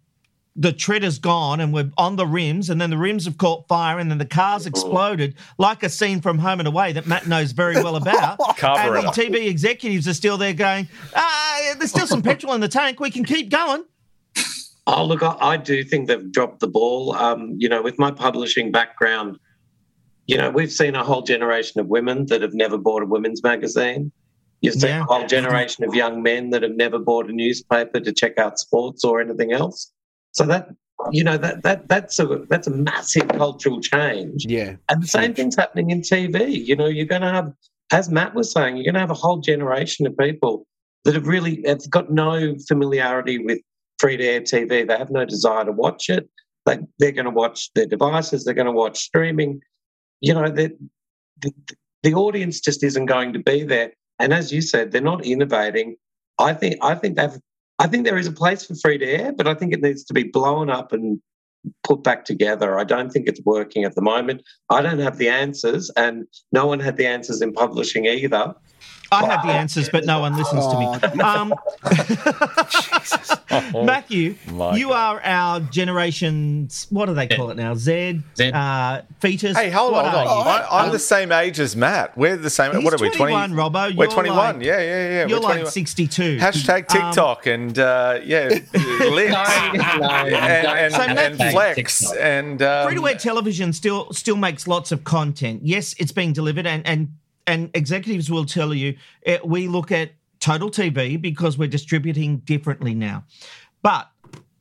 [0.55, 3.67] the tread has gone and we're on the rims, and then the rims have caught
[3.69, 7.27] fire, and then the car's exploded, like a scene from Home and Away that Matt
[7.27, 8.37] knows very well about.
[8.63, 12.67] and the TV executives are still there going, ah, there's still some petrol in the
[12.67, 12.99] tank.
[12.99, 13.85] We can keep going.
[14.87, 17.15] Oh, look, I, I do think they've dropped the ball.
[17.15, 19.39] Um, you know, with my publishing background,
[20.27, 23.43] you know, we've seen a whole generation of women that have never bought a women's
[23.43, 24.12] magazine.
[24.62, 25.01] You've seen Yeah.
[25.01, 28.60] a whole generation of young men that have never bought a newspaper to check out
[28.60, 29.91] sports or anything else.
[30.34, 30.69] So that,
[31.12, 34.45] you know, that that that's a that's a massive cultural change.
[34.47, 34.75] Yeah.
[34.89, 36.51] And the same thing's happening in TV.
[36.65, 37.51] You know, you're going to have,
[37.91, 40.67] as Matt was saying, you're going to have a whole generation of people
[41.05, 43.60] that have really have got no familiarity with
[43.97, 44.88] free to air TV.
[44.88, 46.29] They have no desire to watch it.
[46.67, 48.45] They, they're going to watch their devices.
[48.45, 49.60] They're going to watch streaming.
[50.21, 50.77] You know, the,
[51.41, 51.53] the
[52.03, 53.91] the audience just isn't going to be there.
[54.19, 55.95] And as you said, they're not innovating.
[56.39, 57.38] I think I think they've
[57.79, 60.03] I think there is a place for free to air, but I think it needs
[60.05, 61.19] to be blown up and
[61.84, 62.79] put back together.
[62.79, 64.43] I don't think it's working at the moment.
[64.69, 68.53] I don't have the answers, and no one had the answers in publishing either.
[69.12, 71.21] I have the answers, but no one listens to me.
[71.21, 71.54] Um,
[73.74, 77.74] Oh, Matthew, my you are our generation's what do they call it now?
[77.76, 78.52] Z, Z.
[78.54, 79.58] Uh, fetus.
[79.58, 80.47] Hey, hold What on, hold on.
[80.47, 82.17] I, I'm the same age as Matt.
[82.17, 82.74] We're the same.
[82.74, 83.10] He's what are we?
[83.10, 83.95] 21, Robbo.
[83.95, 84.38] We're 21.
[84.58, 85.28] like- yeah, yeah, yeah.
[85.28, 86.38] You're like 62.
[86.38, 92.17] Hashtag Um, TikTok and uh, yeah, lit no, and, and, So and, flex TikTok.
[92.21, 95.62] and um, Free to air television still still makes lots of content.
[95.63, 97.10] Yes, it's being delivered, and and
[97.47, 102.93] and executives will tell you eh, we look at total TV because we're distributing differently
[102.93, 103.23] now.
[103.82, 104.10] But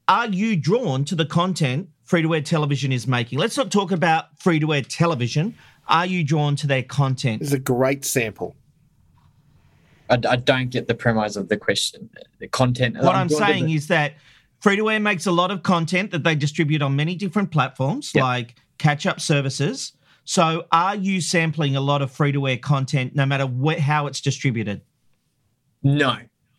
[0.08, 3.38] are you drawn to the content free to air television is making?
[3.38, 5.54] Let's not talk about free to air television.
[5.88, 7.40] Are you drawn to their content?
[7.40, 8.56] This is a great sample.
[10.08, 12.10] I, I don't get the premise of the question.
[12.38, 12.96] The content.
[12.96, 14.14] What I'm drawn to saying the- is that
[14.60, 18.12] free to air makes a lot of content that they distribute on many different platforms,
[18.14, 18.24] Yeah.
[18.24, 19.92] like catch up services.
[20.30, 24.06] So, are you sampling a lot of free to air content, no matter wh- how
[24.06, 24.80] it's distributed?
[25.82, 26.18] No.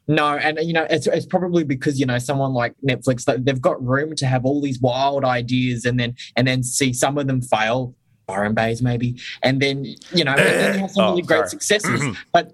[0.09, 3.61] No, and you know it's, it's probably because you know someone like Netflix like, they've
[3.61, 7.27] got room to have all these wild ideas and then and then see some of
[7.27, 7.95] them fail,
[8.27, 11.37] Byron Baes maybe, and then you know and then you have some Oh, really great
[11.37, 11.49] sorry.
[11.51, 12.01] successes.
[12.01, 12.13] Mm-hmm.
[12.33, 12.51] but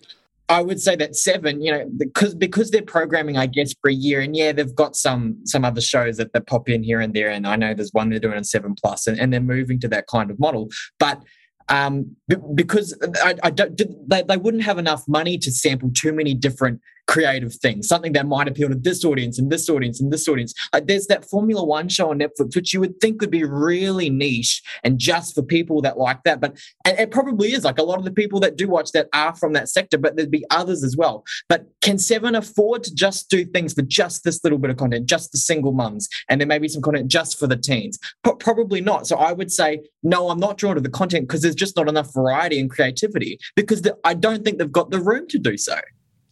[0.50, 3.94] I would say that seven, you know, because because they're programming, I guess, for a
[3.94, 7.14] year, and yeah, they've got some some other shows that, that pop in here and
[7.14, 9.80] there, and I know there's one they're doing on Seven Plus, and, and they're moving
[9.82, 11.24] to that kind of model, but.
[11.70, 16.14] Um, b- because I, I don't, they, they wouldn't have enough money to sample too
[16.14, 20.12] many different creative thing, something that might appeal to this audience and this audience and
[20.12, 20.54] this audience.
[20.84, 24.62] There's that Formula One show on Netflix, which you would think would be really niche
[24.84, 26.40] and just for people that like that.
[26.40, 27.64] But it probably is.
[27.64, 30.16] Like a lot of the people that do watch that are from that sector, but
[30.16, 31.24] there'd be others as well.
[31.50, 35.08] But can Seven afford to just do things for just this little bit of content,
[35.08, 37.98] just the single mums, and then maybe some content just for the teens?
[38.24, 39.08] Pro- probably not.
[39.08, 40.30] So I would say no.
[40.30, 43.40] I'm not drawn to the content because there's just not enough variety and creativity.
[43.56, 45.78] Because the, I don't think they've got the room to do so.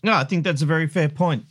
[0.05, 1.43] No, I think that's a very fair point.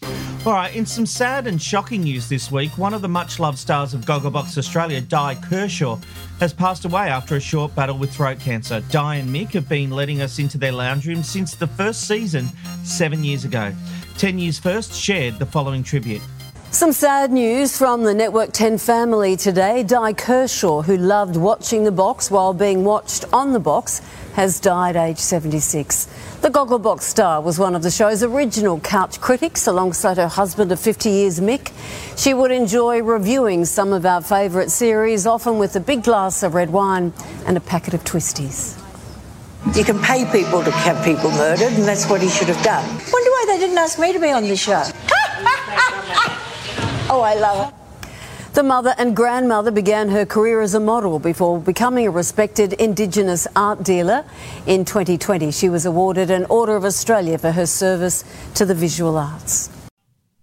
[0.47, 3.59] All right, in some sad and shocking news this week, one of the much loved
[3.59, 5.99] stars of Gogglebox Australia, Di Kershaw,
[6.39, 8.81] has passed away after a short battle with throat cancer.
[8.93, 12.47] Di and Mick have been letting us into their lounge room since the first season
[12.85, 13.75] seven years ago.
[14.19, 16.23] Ten News First shared the following tribute.
[16.71, 19.83] Some sad news from the Network 10 family today.
[19.83, 24.01] Di Kershaw, who loved watching the box while being watched on the box,
[24.35, 26.07] has died aged 76.
[26.41, 30.81] The Gogglebox star was one of the show's original couch critics alongside her husband of
[30.81, 31.73] 50 years, Mick.
[32.19, 36.55] She would enjoy reviewing some of our favourite series, often with a big glass of
[36.55, 37.13] red wine
[37.47, 38.81] and a packet of twisties.
[39.77, 42.85] You can pay people to have people murdered, and that's what he should have done.
[42.87, 44.83] Wonder why they didn't ask me to be on the show.
[47.09, 47.84] oh, I love it.
[48.55, 53.49] The mother and grandmother began her career as a model before becoming a respected Indigenous
[53.57, 54.25] art dealer.
[54.69, 58.23] In 2020, she was awarded an Order of Australia for her service
[58.55, 59.71] to the visual arts.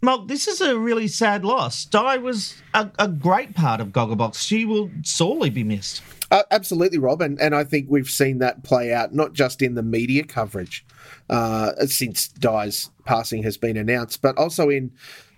[0.01, 1.85] Mark, this is a really sad loss.
[1.85, 4.45] Di was a, a great part of Gogglebox.
[4.45, 6.03] She will sorely be missed.
[6.29, 9.75] Uh, absolutely, Rob, and, and I think we've seen that play out not just in
[9.75, 10.85] the media coverage
[11.29, 14.91] uh, since Di's passing has been announced, but also in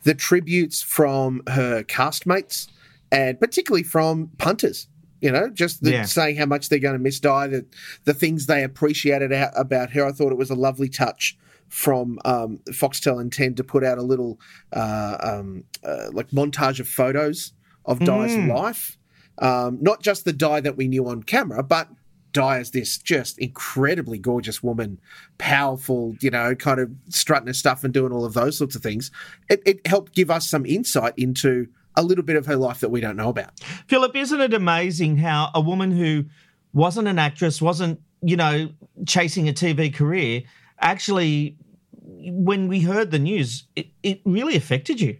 [0.04, 2.68] the tributes from her castmates
[3.12, 4.88] and particularly from punters.
[5.22, 6.04] You know, just the, Yeah.
[6.04, 7.66] saying how much they're going to miss Di, the,
[8.04, 10.06] the things they appreciated out about her.
[10.06, 11.38] I thought it was a lovely touch
[11.70, 14.38] from um, Foxtel and 10 to put out a little
[14.74, 17.54] uh, um, uh, like montage of photos
[17.86, 18.50] of Di's Mm.
[18.54, 18.98] life.
[19.40, 21.88] Um, not just the Di that we knew on camera, but
[22.34, 25.00] Di as this just incredibly gorgeous woman,
[25.38, 28.82] powerful, you know, kind of strutting her stuff and doing all of those sorts of
[28.82, 29.12] things.
[29.50, 32.90] It, it helped give us some insight into a little bit of her life that
[32.90, 33.60] we don't know about.
[33.88, 36.26] Philip, isn't it amazing how a woman who
[36.74, 38.70] wasn't an actress, wasn't, you know,
[39.06, 40.44] chasing a TV career,
[40.80, 41.56] actually,
[42.02, 45.18] when we heard the news, it, it really affected you.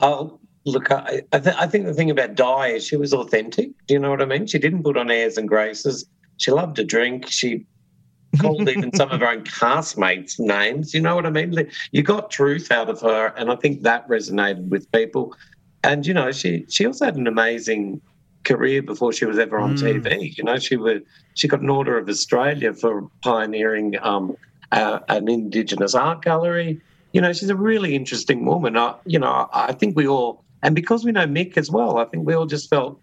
[0.00, 0.37] Oh,
[0.68, 3.70] look, I, I, th- I think the thing about Di is she was authentic.
[3.86, 4.46] Do you know what I mean?
[4.46, 6.06] She didn't put on airs and graces.
[6.38, 7.26] She loved to drink.
[7.28, 7.66] She
[8.40, 10.92] called even some of her own castmates names.
[10.94, 11.54] You know what I mean?
[11.92, 15.34] You got truth out of her, and I think that resonated with people.
[15.82, 18.00] And you know, she she also had an amazing
[18.44, 20.02] career before she was ever on Mm.
[20.02, 20.36] TV.
[20.36, 21.00] You know, she was
[21.34, 24.36] she got an Order of Australia for pioneering um,
[24.72, 26.80] uh, an Indigenous art gallery.
[27.12, 28.76] You know, she's a really interesting woman.
[28.76, 32.04] I, you know, I think we all, and because we know Mick as well, I
[32.04, 33.00] think we all just felt,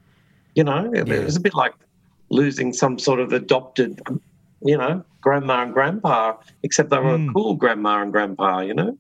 [0.56, 1.74] you know, it, it was a bit like
[2.30, 4.02] losing some sort of adopted,
[4.62, 7.32] you know, grandma and grandpa, except they were a hmm.
[7.34, 8.98] cool grandma and grandpa, you know?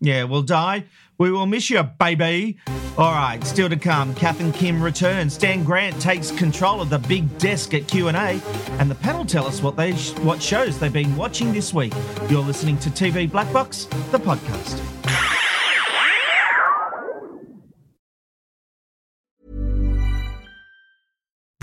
[0.00, 0.84] Yeah, well, Di,
[1.18, 2.58] we will miss you, baby.
[2.98, 4.14] All right, still to come.
[4.14, 5.30] Kath and Kim return.
[5.30, 8.40] Stan Grant takes control of the big desk at Q and A,
[8.78, 11.92] and the panel tell us what they what shows they've been watching this week.
[12.28, 15.03] You're listening to TV Black Box, the podcast.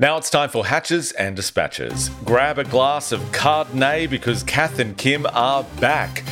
[0.00, 2.08] Now it's time for Hatches and Dispatches.
[2.24, 6.24] Grab a glass of Cardnay because Kath and Kim are back.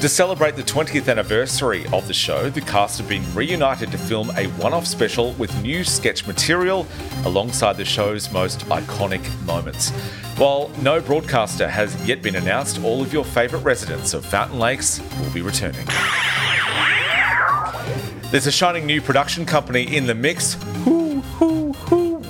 [0.00, 4.30] To celebrate the 20th anniversary of the show, the cast have been reunited to film
[4.30, 6.84] a one off special with new sketch material
[7.24, 9.90] alongside the show's most iconic moments.
[10.36, 15.00] While no broadcaster has yet been announced, all of your favourite residents of Fountain Lakes
[15.20, 15.86] will be returning.
[18.32, 20.56] There's a shining new production company in the mix.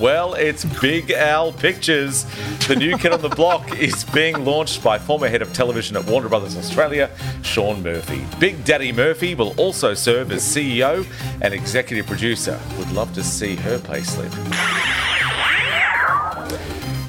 [0.03, 2.25] Well, it's Big Al Pictures.
[2.67, 6.03] The new kid on the block is being launched by former head of television at
[6.03, 7.09] Warner Brothers Australia,
[7.41, 8.25] Sean Murphy.
[8.37, 11.05] Big Daddy Murphy will also serve as CEO
[11.41, 12.59] and executive producer.
[12.77, 15.12] Would love to see her payslip.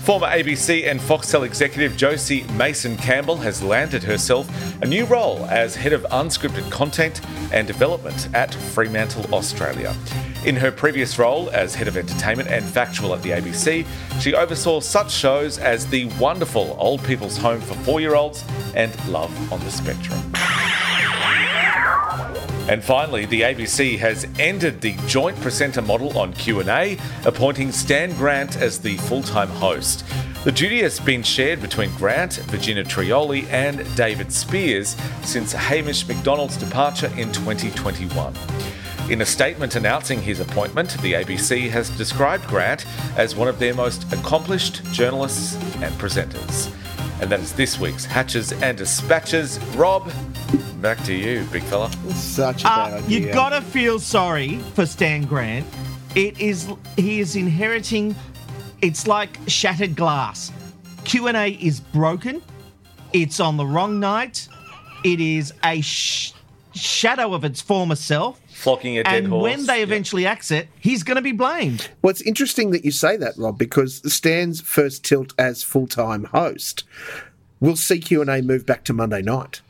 [0.04, 4.46] Former ABC and Foxtel executive Josie Mason Campbell has landed herself
[4.82, 7.22] a new role as head of unscripted content
[7.54, 9.96] and development at Fremantle, Australia.
[10.44, 13.86] In her previous role as head of entertainment and factual at the ABC,
[14.20, 18.92] she oversaw such shows as the wonderful Old People's Home for Four Year Olds and
[19.08, 20.20] Love on the Spectrum.
[22.66, 28.56] And finally, the ABC has ended the joint presenter model on Q&A, appointing Stan Grant
[28.56, 30.04] as the full-time host.
[30.44, 36.56] The duty has been shared between Grant, Virginia Trioli, and David Speers since Hamish Macdonald's
[36.56, 38.34] departure in 2021.
[39.10, 42.86] In a statement announcing his appointment, the ABC has described Grant
[43.18, 46.74] as one of their most accomplished journalists and presenters.
[47.20, 49.58] And that is this week's Hatches and Dispatches.
[49.76, 50.10] Rob,
[50.80, 51.90] back to you, big fella.
[52.14, 53.34] Such a Uh, bad you idea.
[53.34, 55.66] gotta feel sorry for Stan Grant.
[56.14, 58.14] It is he is inheriting.
[58.82, 60.52] It's like shattered glass.
[61.04, 62.42] Q and A is broken.
[63.12, 64.48] It's on the wrong night.
[65.04, 66.32] It is a sh-
[66.74, 68.40] shadow of its former self.
[68.48, 69.42] Flocking a dead And horse.
[69.42, 71.88] when they eventually axe it, he's going to be blamed.
[72.02, 76.84] Well, it's interesting that you say that, Rob, because Stan's first tilt as full-time host
[77.60, 79.60] will see Q and A move back to Monday night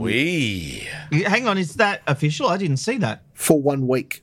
[0.00, 0.86] Wee.
[1.12, 2.48] Hang on, is that official?
[2.48, 3.22] I didn't see that.
[3.34, 4.22] for one week.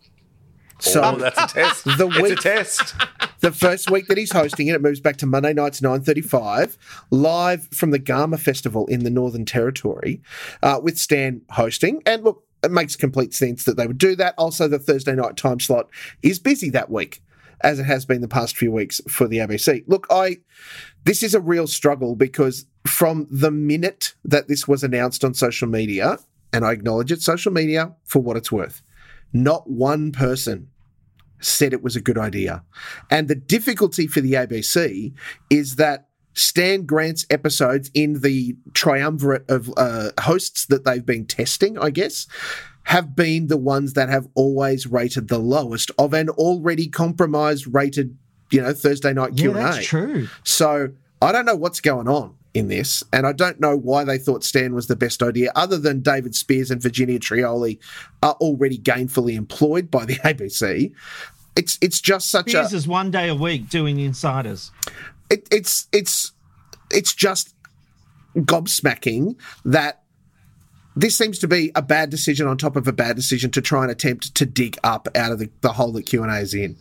[0.79, 1.83] So oh, that's a test.
[1.83, 2.95] The it's a week- test.
[3.41, 6.75] the first week that he's hosting it, it moves back to Monday nights, nine thirty-five,
[7.11, 10.21] live from the Garma Festival in the Northern Territory,
[10.63, 12.01] uh, with Stan hosting.
[12.07, 14.33] And look, it makes complete sense that they would do that.
[14.39, 15.87] Also, the Thursday night time slot
[16.23, 17.21] is busy that week,
[17.63, 19.83] as it has been the past few weeks for the ABC.
[19.87, 20.37] Look, I
[21.03, 25.67] this is a real struggle because from the minute that this was announced on social
[25.67, 26.17] media,
[26.53, 28.81] and I acknowledge it, social media for what it's worth,
[29.33, 30.67] not one person
[31.39, 32.63] said it was a good idea.
[33.09, 35.13] And the difficulty for the ABC
[35.49, 41.77] is that Stan Grant's episodes in the triumvirate of uh, hosts that they've been testing,
[41.77, 42.27] I guess,
[42.83, 48.17] have been the ones that have always rated the lowest of an already compromised rated,
[48.49, 49.53] you know, Thursday night Q&A.
[49.53, 50.27] that's true.
[50.43, 50.89] So
[51.21, 54.43] I don't know what's going on in this, and I don't know why they thought
[54.43, 57.79] Stan was the best idea, other than David Speers and Virginia Trioli
[58.21, 60.91] are already gainfully employed by the ABC.
[61.55, 64.71] It's it's just such Speers a is one day a week doing insiders.
[65.29, 66.31] it, it's it's
[66.89, 67.53] it's just
[68.35, 70.00] gobsmacking that
[70.95, 73.83] this seems to be a bad decision on top of a bad decision to try
[73.83, 76.53] and attempt to dig up out of the, the hole that Q and A is
[76.53, 76.77] in.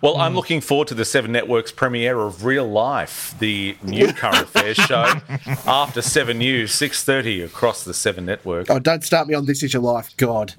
[0.00, 0.36] Well, I'm hmm.
[0.36, 5.12] looking forward to the Seven Network's premiere of Real Life, the new current affairs show,
[5.66, 8.70] after Seven News, six thirty across the Seven Network.
[8.70, 10.54] Oh, don't start me on this is your life, God.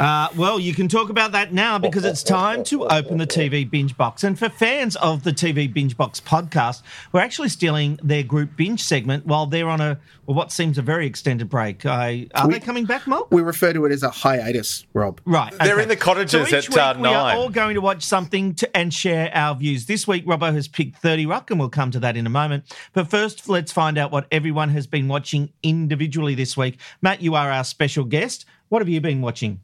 [0.00, 3.70] Uh, well, you can talk about that now because it's time to open the TV
[3.70, 4.24] Binge Box.
[4.24, 6.80] And for fans of the TV Binge Box podcast,
[7.12, 10.82] we're actually stealing their group binge segment while they're on a well, what seems a
[10.82, 11.84] very extended break.
[11.84, 13.30] I, are We- they coming back, Mark?
[13.30, 15.20] We refer to it as a hiatus, Rob.
[15.26, 15.52] Right.
[15.58, 18.02] They're in the cottages so each at, week uh, we are all going to watch
[18.02, 19.84] something to, and share our views.
[19.84, 22.64] This week, Robbo has picked 30 Rock, and we'll come to that in a moment.
[22.94, 26.78] But first, let's find out what everyone has been watching individually this week.
[27.02, 28.46] Matt, you are our special guest.
[28.70, 29.60] What have you been watching?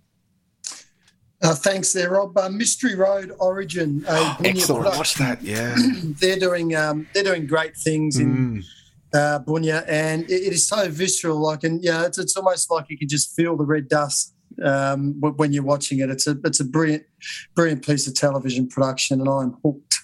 [1.42, 2.36] Uh, thanks there, Rob.
[2.36, 4.04] Uh, Mystery Road Origin.
[4.08, 4.96] A Bunya Excellent.
[4.96, 5.42] Watch that.
[5.42, 5.76] Yeah.
[6.20, 8.64] they're doing um, they're doing great things in
[9.12, 11.38] uh, Bunya, and it, it is so visceral.
[11.38, 14.34] Like, and yeah, it's, it's almost like you can just feel the red dust
[14.64, 16.10] um, when you're watching it.
[16.10, 17.04] It's a it's a brilliant
[17.54, 19.98] brilliant piece of television production, and I'm hooked.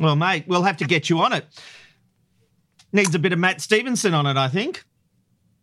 [0.00, 1.46] Well, mate, we'll have to get you on it.
[2.92, 4.84] Needs a bit of Matt Stevenson on it, I think.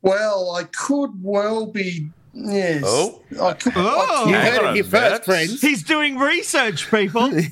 [0.02, 2.10] Well, I could well be.
[2.34, 2.84] Yes.
[2.86, 3.22] Oh.
[3.42, 4.26] I could, Oh.
[4.28, 5.62] You I Hang heard on it here first, friends.
[5.62, 7.30] He's doing research, people.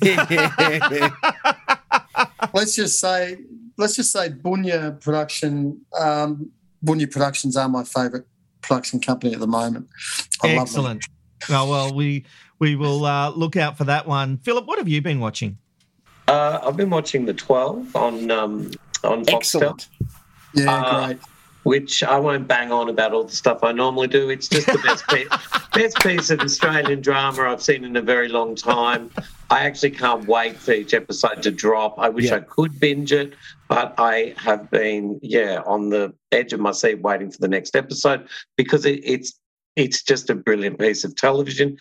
[2.54, 3.38] let's just say
[3.76, 5.80] let's just say Bunya Production.
[5.98, 6.50] Um,
[6.84, 8.24] Bunya Productions are my favourite
[8.62, 9.88] production company at the moment.
[10.42, 10.86] I love them.
[10.86, 11.04] Excellent.
[11.50, 12.24] Oh, well, we
[12.58, 14.38] we will uh, look out for that one.
[14.38, 15.58] Philip, what have you been watching?
[16.28, 18.70] Uh, I've been watching the 12 on um,
[19.04, 19.88] on Foxtel, Excellent.
[20.54, 21.18] Yeah, Uh, great.
[21.64, 24.30] Which I won't bang on about all the stuff I normally do.
[24.30, 25.28] It's just the best piece,
[25.74, 29.10] best piece of Australian drama I've seen in a very long time.
[29.50, 31.98] I actually can't wait for each episode to drop.
[31.98, 32.36] I wish Yeah.
[32.36, 33.34] I could binge it,
[33.68, 37.74] but I have been, yeah, on the edge of my seat waiting for the next
[37.76, 39.38] episode because it, it's
[39.76, 41.78] it's just a brilliant piece of television.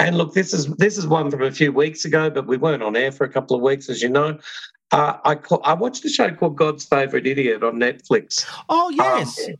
[0.00, 2.82] And look, this is this is one from a few weeks ago, but we weren't
[2.82, 4.38] on air for a couple of weeks, as you know.
[4.92, 8.46] Uh, I call, I watched a show called God's Favorite Idiot on Netflix.
[8.68, 9.48] Oh, yes.
[9.48, 9.54] Um,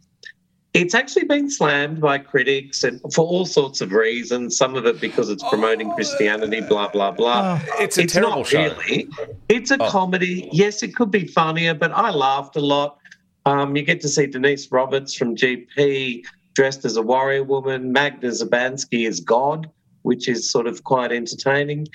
[0.74, 4.56] it's actually been slammed by critics and for all sorts of reasons.
[4.56, 7.58] Some of it because it's promoting Christianity, blah blah blah.
[7.60, 8.62] Oh, It's a terrible not show.
[8.62, 9.08] really.
[9.48, 9.88] It's a Oh.
[9.88, 10.48] comedy.
[10.52, 12.98] Yes, it could be funnier, but I laughed a lot.
[13.46, 16.22] Um, you get to see Denise Roberts from GP
[16.54, 17.90] dressed as a warrior woman.
[17.90, 19.70] Magda Szubanski as God,
[20.08, 21.86] which is sort of quite entertaining.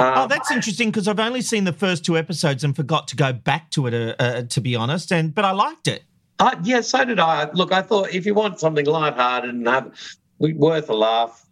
[0.00, 3.16] Oh, Um, that's interesting because I've only seen the first two episodes and forgot to
[3.16, 5.12] go back to it, uh, uh, to be honest.
[5.12, 6.02] And but I liked it.
[6.38, 7.50] Uh, yeah, so did I.
[7.52, 9.92] Look, I thought if you want something lighthearted and have
[10.38, 11.46] worth a laugh,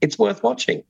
[0.00, 0.84] it's worth watching.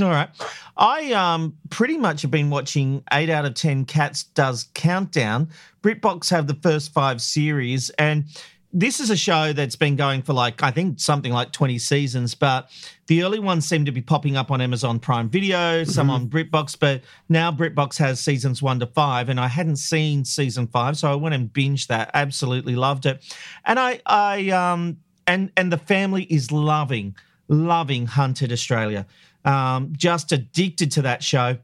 [0.00, 0.28] All right.
[0.76, 5.48] I um pretty much have been watching eight out of ten Cats does countdown.
[5.82, 8.24] BritBox have the first five series, and
[8.72, 12.34] this is a show that's been going for like I think something like 20 seasons,
[12.34, 12.70] but
[13.06, 16.78] the early ones seem to be popping up on Amazon Prime Video, some on BritBox,
[16.78, 21.10] but now BritBox has seasons 1 to 5 and I hadn't seen season 5, so
[21.10, 22.10] I went and binged that.
[22.12, 23.22] Absolutely loved it.
[23.64, 27.16] And I I um and and the family is loving
[27.48, 29.06] loving Hunted Australia.
[29.46, 31.56] Um just addicted to that show.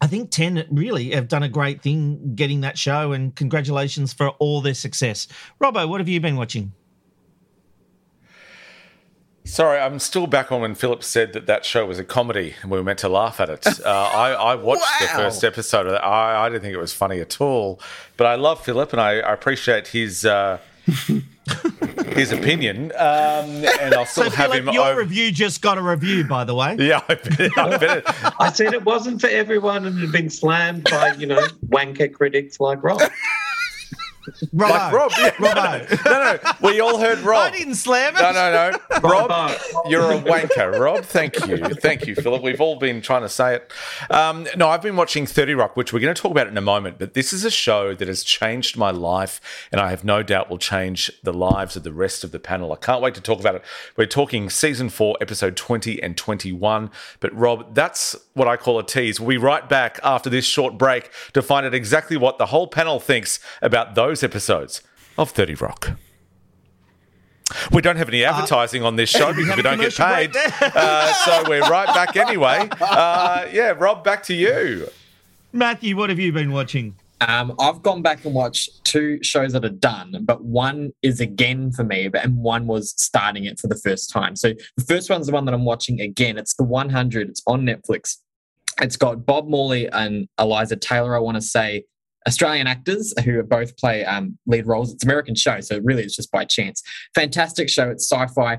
[0.00, 4.28] I think 10 really have done a great thing getting that show, and congratulations for
[4.28, 5.26] all their success.
[5.60, 6.72] Robbo, what have you been watching?
[9.46, 12.70] Sorry, I'm still back on when Philip said that that show was a comedy and
[12.70, 13.64] we were meant to laugh at it.
[13.86, 14.96] Uh, I, I, watched wow.
[15.00, 16.04] the first episode of that.
[16.04, 17.80] I, I, didn't think it was funny at all,
[18.16, 20.24] but I love Philip and I, I appreciate his.
[20.24, 20.58] Uh,
[22.14, 24.68] his opinion, um, and I'll still so have him.
[24.68, 26.76] Your over- review just got a review, by the way.
[26.78, 30.84] Yeah, I bet, I, bet I said it wasn't for everyone, and had been slammed
[30.84, 33.00] by you know wanker critics like Rob.
[34.52, 35.32] Rob, like Rob, yeah.
[35.38, 35.88] Rob.
[36.04, 37.52] no, no, we all heard Rob.
[37.52, 38.20] I didn't slam it.
[38.20, 39.00] No, no, no.
[39.00, 39.52] Rob,
[39.88, 40.78] you're a wanker.
[40.78, 41.58] Rob, thank you.
[41.58, 42.42] Thank you, Philip.
[42.42, 43.72] We've all been trying to say it.
[44.10, 46.62] Um, no, I've been watching 30 Rock, which we're going to talk about in a
[46.62, 49.40] moment, but this is a show that has changed my life,
[49.72, 52.72] and I have no doubt will change the lives of the rest of the panel.
[52.72, 53.62] I can't wait to talk about it.
[53.96, 56.90] We're talking season four, episode 20 and 21.
[57.20, 59.20] But, Rob, that's what I call a tease.
[59.20, 62.66] We'll be right back after this short break to find out exactly what the whole
[62.66, 64.82] panel thinks about those episodes
[65.18, 65.92] of 30 Rock.
[67.70, 70.32] We don't have any uh, advertising uh, on this show because we don't get paid.
[70.60, 72.68] uh, so we're right back anyway.
[72.80, 74.88] Uh, yeah, Rob, back to you.
[75.52, 76.94] Matthew, what have you been watching?
[77.20, 81.72] Um, I've gone back and watched two shows that are done, but one is again
[81.72, 84.36] for me, and one was starting it for the first time.
[84.36, 86.38] So the first one's the one that I'm watching again.
[86.38, 87.28] It's the 100.
[87.28, 88.18] It's on Netflix.
[88.80, 91.16] It's got Bob Morley and Eliza Taylor.
[91.16, 91.84] I want to say
[92.26, 94.92] Australian actors who both play um, lead roles.
[94.92, 96.82] It's American show, so really it's just by chance.
[97.14, 97.90] Fantastic show.
[97.90, 98.58] It's sci-fi.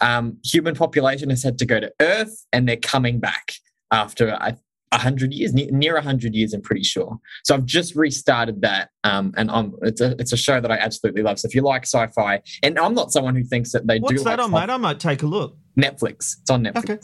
[0.00, 3.52] Um, human population has had to go to Earth, and they're coming back
[3.90, 4.56] after a,
[4.92, 7.18] hundred years, near a hundred years, I'm pretty sure.
[7.44, 10.76] So I've just restarted that, um, and I'm, it's a it's a show that I
[10.76, 11.38] absolutely love.
[11.38, 14.24] So if you like sci-fi, and I'm not someone who thinks that they What's do.
[14.24, 14.72] What's that like on, mate?
[14.72, 15.56] I might take a look.
[15.78, 16.36] Netflix.
[16.40, 16.78] It's on Netflix.
[16.78, 16.98] Okay.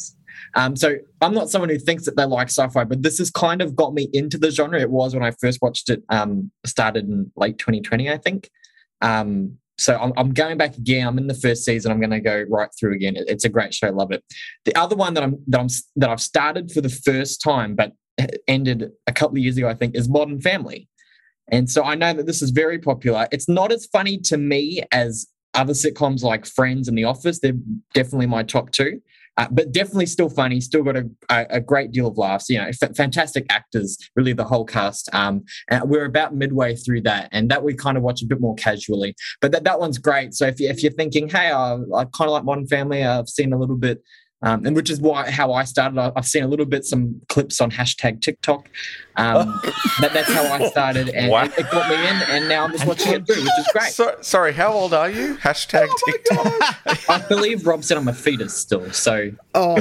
[0.54, 3.62] Um, so I'm not someone who thinks that they like sci-fi, but this has kind
[3.62, 4.80] of got me into the genre.
[4.80, 6.02] It was when I first watched it.
[6.08, 8.50] Um, started in late 2020, I think.
[9.00, 11.06] Um, so I'm, I'm, going back again.
[11.06, 11.90] I'm in the first season.
[11.90, 13.16] I'm going to go right through again.
[13.16, 13.90] It, it's a great show.
[13.90, 14.22] Love it.
[14.64, 17.92] The other one that I'm that I'm that I've started for the first time, but
[18.46, 20.88] ended a couple of years ago, I think, is Modern Family.
[21.50, 23.26] And so I know that this is very popular.
[23.32, 27.40] It's not as funny to me as other sitcoms like Friends and The Office.
[27.40, 27.52] They're
[27.94, 29.00] definitely my top two.
[29.38, 30.60] Uh, but definitely still funny.
[30.60, 32.50] Still got a, a, great deal of laughs.
[32.50, 33.96] You know, f- fantastic actors.
[34.14, 35.08] Really, the whole cast.
[35.14, 38.40] Um, and we're about midway through that, and that we kind of watch a bit
[38.40, 39.14] more casually.
[39.40, 40.34] But that, that one's great.
[40.34, 43.04] So if you if you're thinking, hey, I, I kind of like Modern Family.
[43.04, 44.02] I've seen a little bit
[44.42, 45.98] um, and which is why how I started.
[45.98, 48.68] I, have seen a little bit some clips on hashtag TikTok.
[49.16, 49.60] Um,
[50.00, 51.44] that, that's how I started, and wow.
[51.44, 52.16] it, it, got me in.
[52.30, 53.92] And now I'm just watching it through, which is great.
[53.92, 55.36] So, sorry, how old are you?
[55.36, 57.08] Hashtag oh TikTok.
[57.08, 58.90] I believe Rob said I'm a fetus still.
[58.92, 59.80] So oh,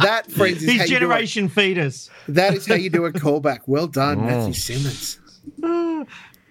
[0.00, 2.10] that friends is his generation fetus.
[2.28, 3.60] That is how you do a callback.
[3.66, 4.22] Well done, oh.
[4.22, 5.20] Matthew Simmons.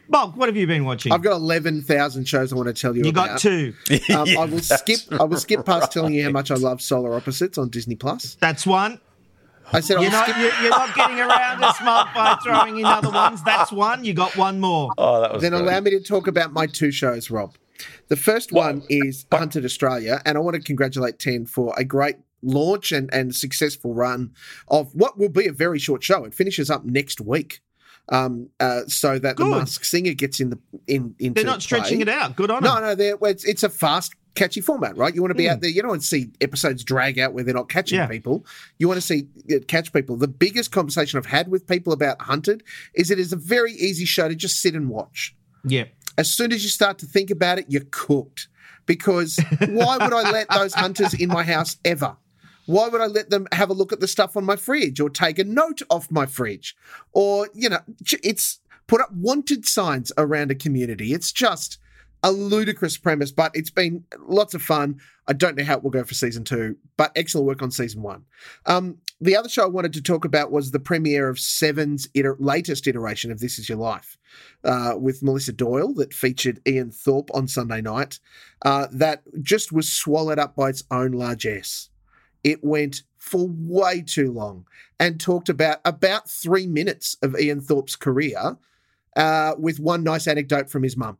[0.09, 1.11] Bob, what have you been watching?
[1.11, 3.03] I've got eleven thousand shows I want to tell you.
[3.03, 3.27] You about.
[3.27, 3.73] got two.
[4.13, 4.99] Um, I will skip.
[5.11, 8.35] I will skip past telling you how much I love Solar Opposites on Disney Plus.
[8.39, 8.99] That's one.
[9.73, 13.09] I said you're not, you're, you're not getting around a smart by throwing in other
[13.09, 13.41] ones.
[13.43, 14.05] That's one.
[14.05, 14.91] You got one more.
[14.97, 15.41] Oh, that was.
[15.41, 17.55] Then allow me to talk about my two shows, Rob.
[18.07, 22.17] The first one is Hunted Australia, and I want to congratulate Ten for a great
[22.43, 24.31] launch and, and successful run
[24.67, 26.23] of what will be a very short show.
[26.25, 27.61] It finishes up next week
[28.09, 29.45] um, uh, so that Good.
[29.45, 31.41] the Masked Singer gets in the in into.
[31.41, 32.35] They're not stretching it out.
[32.35, 32.97] Good on no, them.
[32.97, 35.15] No, no, it's, it's a fast, catchy format, right?
[35.15, 35.51] You want to be mm.
[35.51, 35.69] out there.
[35.69, 38.07] You don't want to see episodes drag out where they're not catching yeah.
[38.07, 38.45] people.
[38.77, 40.17] You want to see it uh, catch people.
[40.17, 44.05] The biggest conversation I've had with people about Hunted is it is a very easy
[44.05, 45.35] show to just sit and watch.
[45.63, 45.85] Yeah.
[46.17, 48.47] As soon as you start to think about it, you're cooked.
[48.85, 52.17] Because why would I let those hunters in my house ever?
[52.65, 55.09] Why would I let them have a look at the stuff on my fridge or
[55.09, 56.75] take a note off my fridge?
[57.13, 57.79] Or, you know,
[58.23, 61.13] it's put up wanted signs around a community.
[61.13, 61.79] It's just
[62.23, 64.99] a ludicrous premise, but it's been lots of fun.
[65.27, 68.01] I don't know how it will go for season two, but excellent work on season
[68.01, 68.25] one.
[68.65, 72.37] Um, the other show I wanted to talk about was the premiere of Seven's iter-
[72.39, 74.17] latest iteration of This Is Your Life
[74.63, 78.19] uh, with Melissa Doyle that featured Ian Thorpe on Sunday night.
[78.63, 81.89] Uh, that just was swallowed up by its own largesse.
[82.45, 84.65] It went for way too long
[84.99, 88.57] and talked about about three minutes of Ian Thorpe's career
[89.17, 91.17] uh, with one nice anecdote from his mum.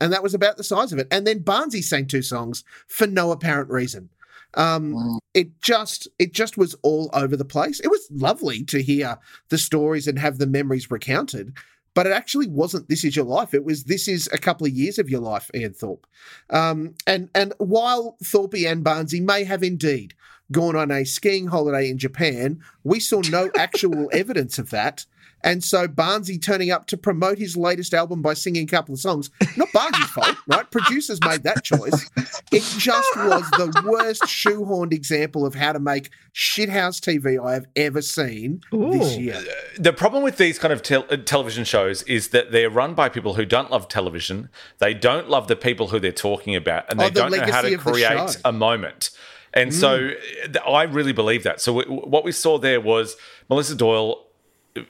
[0.00, 1.06] and that was about the size of it.
[1.12, 4.08] And then Barnsey sang two songs for no apparent reason.
[4.54, 7.80] Um, it just it just was all over the place.
[7.80, 9.18] It was lovely to hear
[9.48, 11.54] the stories and have the memories recounted,
[11.94, 13.54] but it actually wasn't this is your life.
[13.54, 16.06] It was this is a couple of years of your life, Ian Thorpe.
[16.50, 20.14] Um, and and while Thorpe and Barnsey may have indeed
[20.52, 25.06] gone on a skiing holiday in Japan, we saw no actual evidence of that.
[25.44, 29.00] And so Barnsey turning up to promote his latest album by singing a couple of
[29.00, 30.70] songs, not Barnsey's fault, right?
[30.70, 32.08] Producers made that choice.
[32.52, 37.66] It just was the worst shoehorned example of how to make shithouse TV I have
[37.74, 39.36] ever seen this year.
[39.76, 43.08] The problem with these kind of tel- uh, television shows is that they're run by
[43.08, 44.48] people who don't love television.
[44.78, 47.52] They don't love the people who they're talking about, and Oh, they the don't know
[47.52, 49.10] how to create a moment.
[49.54, 50.52] And so Mm.
[50.52, 51.60] th- I really believe that.
[51.60, 53.16] So w- what we saw there was
[53.48, 54.26] Melissa Doyle.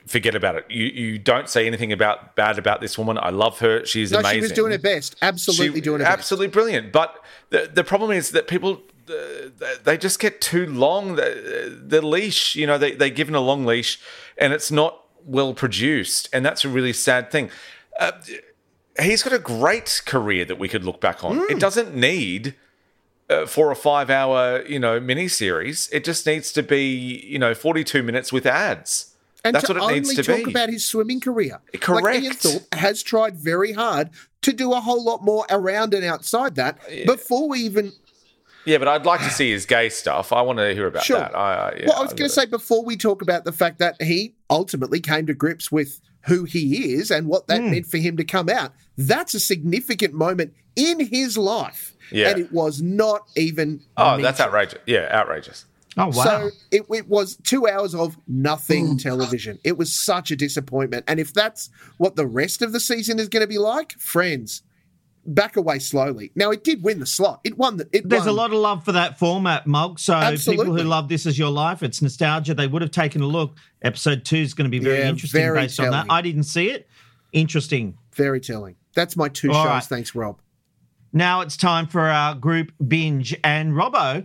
[0.07, 0.65] Forget about it.
[0.71, 3.19] You you don't say anything about bad about this woman.
[3.21, 3.85] I love her.
[3.85, 4.37] She's No, amazing.
[4.39, 5.17] she was doing her best.
[5.21, 6.19] Absolutely She- doing her best.
[6.19, 6.93] absolutely brilliant.
[6.93, 7.17] But
[7.51, 9.17] the the problem is that people uh,
[9.83, 11.17] they just get too long.
[11.17, 13.99] The, the leash, you know, they they given a long leash,
[14.39, 17.51] and it's not well produced, and that's a really sad thing.
[17.99, 18.13] Uh,
[19.01, 21.39] he's got a great career that we could look back on.
[21.39, 21.45] Hmm.
[21.51, 22.55] It doesn't need.
[23.33, 25.89] A four or five hour, you know, mini series.
[25.91, 29.15] It just needs to be, you know, forty-two minutes with ads.
[29.45, 30.51] And That's what it needs to talk be.
[30.51, 31.61] about his swimming career.
[31.81, 32.05] Correct.
[32.05, 34.11] Like Ian Thorpe has tried very hard
[34.43, 37.93] to do a whole lot more around and outside that before we even.
[38.67, 40.33] yeah, but I'd like to see his gay stuff.
[40.33, 41.19] I want to hear about Sure.
[41.19, 41.35] that.
[41.35, 43.79] I, I, yeah, well, I was going to say before we talk about the fact
[43.81, 47.71] that he ultimately came to grips with who he is and what that Hmm.
[47.71, 48.73] meant for him to come out.
[48.97, 51.95] That's a significant moment in his life.
[52.11, 52.31] Yeah.
[52.31, 53.81] And it was not even.
[53.97, 54.79] Oh, that's outrageous.
[54.87, 55.65] Yeah, outrageous.
[55.99, 56.25] Oh wow.
[56.25, 58.21] So it, it was two hours of Mm.
[58.29, 59.59] nothing television.
[59.65, 61.05] It was such a disappointment.
[61.09, 61.69] And if that's
[61.99, 64.63] what the rest of the season is going to be like, friends,
[65.25, 66.33] back away slowly.
[66.35, 67.41] Now it did win the slot.
[67.45, 67.89] It won the.
[67.93, 69.99] It There's a lot of love for that format, Mog.
[69.99, 72.55] So people who love This Is Your Life, it's nostalgia.
[72.55, 73.57] They would have taken a look.
[73.83, 76.07] Episode two is going to be very Yeah, interesting very based on that.
[76.11, 76.89] I didn't see it.
[77.33, 77.97] Interesting.
[78.15, 78.77] Very telling.
[78.95, 79.71] That's my two All shows.
[79.71, 79.83] right.
[79.83, 80.39] Thanks, Rob.
[81.13, 84.25] Now it's time for our group binge, and Robbo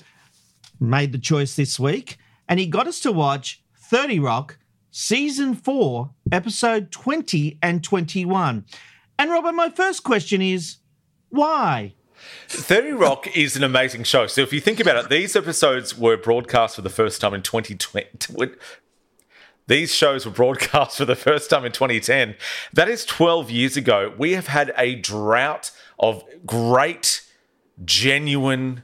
[0.80, 2.18] made the choice this week,
[2.48, 4.58] and he got us to watch 30 Rock,
[4.92, 8.66] season four, episode 20 and 21.
[9.20, 10.78] And Robbo, my first question is
[11.30, 11.94] why?
[12.48, 14.28] 30 Rock is an amazing show.
[14.28, 17.42] So if you think about it, these episodes were broadcast for the first time in
[17.42, 18.56] 2020.
[19.68, 22.36] These shows were broadcast for the first time in 2010.
[22.74, 24.14] That is 12 years ago.
[24.18, 27.22] We have had a drought of great,
[27.84, 28.84] genuine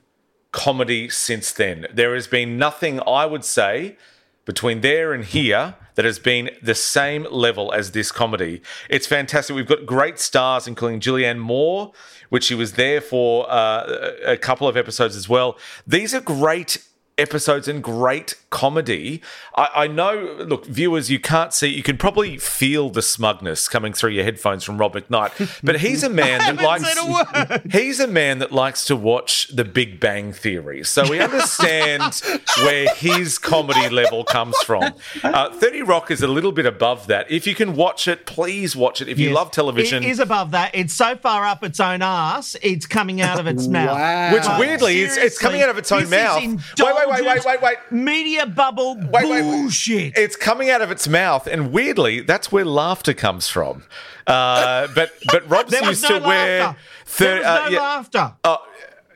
[0.51, 1.87] comedy since then.
[1.91, 3.97] There has been nothing, I would say,
[4.45, 8.61] between there and here that has been the same level as this comedy.
[8.89, 9.55] It's fantastic.
[9.55, 11.91] We've got great stars, including Julianne Moore,
[12.29, 15.57] which she was there for uh, a couple of episodes as well.
[15.85, 16.83] These are great
[17.17, 19.21] episodes and great comedy.
[19.55, 23.93] I, I know, look, viewers, you can't see, you can probably feel the smugness coming
[23.93, 27.63] through your headphones from Rob McKnight, but he's a man that likes.
[27.71, 32.21] He's a man that likes to watch The Big Bang Theory, so we understand
[32.57, 34.93] where his comedy level comes from.
[35.23, 37.29] Uh, Thirty Rock is a little bit above that.
[37.31, 39.07] If you can watch it, please watch it.
[39.07, 39.35] If you Yes.
[39.35, 40.71] love television, It is above that.
[40.73, 43.97] It's so far up its own ass, it's coming out of its mouth.
[43.97, 44.33] Wow.
[44.33, 46.75] Which weirdly is- it's coming out of its own seriously, mouth.
[46.77, 47.77] this Wait, wait, wait, wait, wait, wait.
[47.91, 49.41] Media bubble Wait, wait, wait.
[49.41, 50.17] bullshit.
[50.17, 53.83] It's coming out of its mouth, and weirdly, that's where laughter comes from.
[54.27, 56.59] Uh, but but Rob's There used no to wear.
[56.63, 56.79] laughter.
[57.17, 57.79] There was no yeah.
[57.79, 58.33] laughter.
[58.43, 58.57] Oh,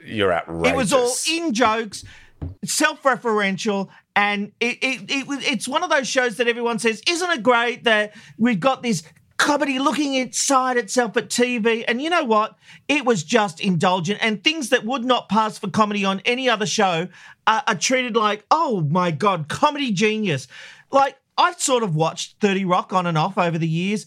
[0.06, 0.72] you're outrageous.
[0.72, 2.04] It was all in jokes,
[2.66, 7.44] self-referential, and it, it, it it's one of those shows that everyone says, "Isn't it
[7.44, 9.04] great that we've got this
[9.38, 12.58] comedy looking inside itself at TV?" And you know what?
[12.88, 16.66] It was just indulgent, and things that would not pass for comedy on any other
[16.66, 17.08] show
[17.46, 20.48] are, are treated like, "Oh my god, comedy genius!"
[20.92, 24.06] Like I've sort of watched Thirty Rock on and off over the years.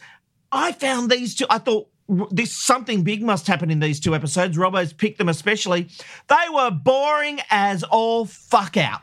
[0.53, 1.47] I found these two.
[1.49, 1.89] I thought
[2.31, 4.57] this something big must happen in these two episodes.
[4.57, 5.89] Robbo's picked them especially.
[6.29, 9.01] They were boring as all fuck out.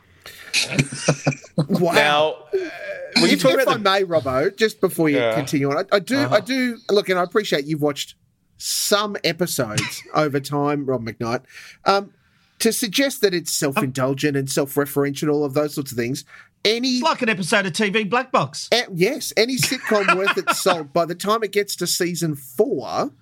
[1.68, 1.92] Wow.
[1.92, 2.70] Now, uh,
[3.16, 5.34] if, talk if about I the may, Robbo, just before you Yeah.
[5.34, 8.14] continue on, I, I do, I do look, and I appreciate you've watched
[8.58, 11.42] some episodes over time, Rob McKnight.
[11.84, 12.12] Um,
[12.60, 16.24] to suggest that it's self-indulgent and self-referential, all of those sorts of things,
[16.64, 18.68] any It's like an episode of TV Black Box.
[18.92, 23.12] Yes, any sitcom worth its salt, by the time it gets to season four,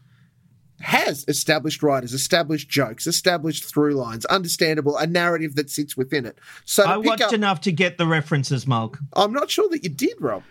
[0.80, 6.38] has established writers, established jokes, established through lines, understandable, a narrative that sits within it.
[6.64, 8.98] So I pick watched up, enough to get the references, Mulk.
[9.14, 10.42] I'm not sure that you did, Rob.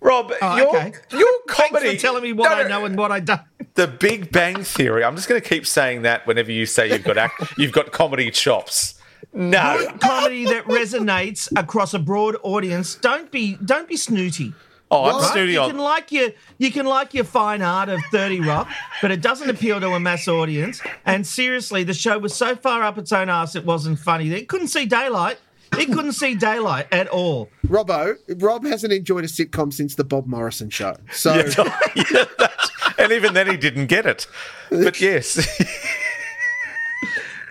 [0.00, 0.92] Rob, Oh, your, okay.
[1.10, 1.94] your Thanks comedy.
[1.96, 3.40] for telling me what No, I know and what I don't.
[3.74, 5.02] The Big Bang Theory.
[5.02, 7.92] I'm just going to keep saying that whenever you say you've got act, you've got
[7.92, 8.94] comedy chops.
[9.32, 12.94] No, Good comedy that resonates across a broad audience.
[12.94, 14.54] Don't be don't be snooty.
[14.90, 15.32] Oh, I'm Right?
[15.32, 18.68] snooty You can like your you can like your fine art of Thirty Rock,
[19.02, 20.80] but it doesn't appeal to a mass audience.
[21.04, 24.30] And seriously, the show was so far up its own ass it wasn't funny.
[24.32, 25.38] It couldn't see daylight.
[25.78, 27.50] It couldn't see daylight at all.
[27.66, 30.96] Robbo, Rob hasn't enjoyed a sitcom since the Bob Morrison show.
[31.12, 31.42] So Yeah,
[32.38, 34.26] that's- and even then, he didn't get it.
[34.70, 35.34] But yes,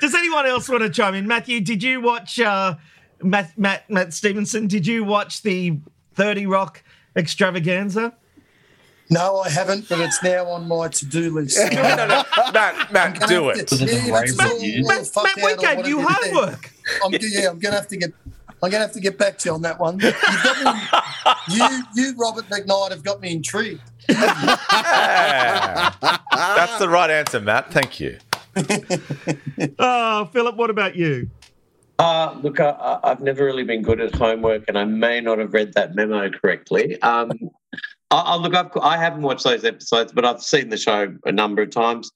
[0.01, 1.27] Does anyone else want to chime in?
[1.27, 2.75] Matthew, did you watch uh,
[3.23, 4.67] Matt, Matt Matt Stevenson?
[4.67, 5.79] Did you watch the
[6.15, 6.83] Thirty Rock
[7.15, 8.13] extravaganza?
[9.09, 11.57] No, I haven't, but it's now on my to-do list.
[11.73, 13.67] no, no, no, Matt, Matt, do it.
[13.67, 16.33] to- yeah, it's all- all Matt, Matt, we gave you whatever it is.
[16.33, 16.71] homework.
[17.03, 18.11] I'm, yeah, I'm gonna have to get.
[18.63, 19.99] I'm gonna have to get back to you on that one.
[19.99, 20.19] You've me,
[21.49, 23.81] you, you, Robert McKnight, have got me intrigued.
[24.07, 24.17] That's
[26.79, 27.71] the right answer, Matt.
[27.71, 28.17] Thank you.
[29.79, 31.29] Oh, Philip, what about you?
[31.97, 35.53] Uh, look, I- I've never really been good at homework, and I may not have
[35.53, 37.01] read that memo correctly.
[37.01, 37.31] Um,
[38.11, 41.31] I, I, look, I've, I haven't watched those episodes, but I've seen the show a
[41.31, 42.11] number of times.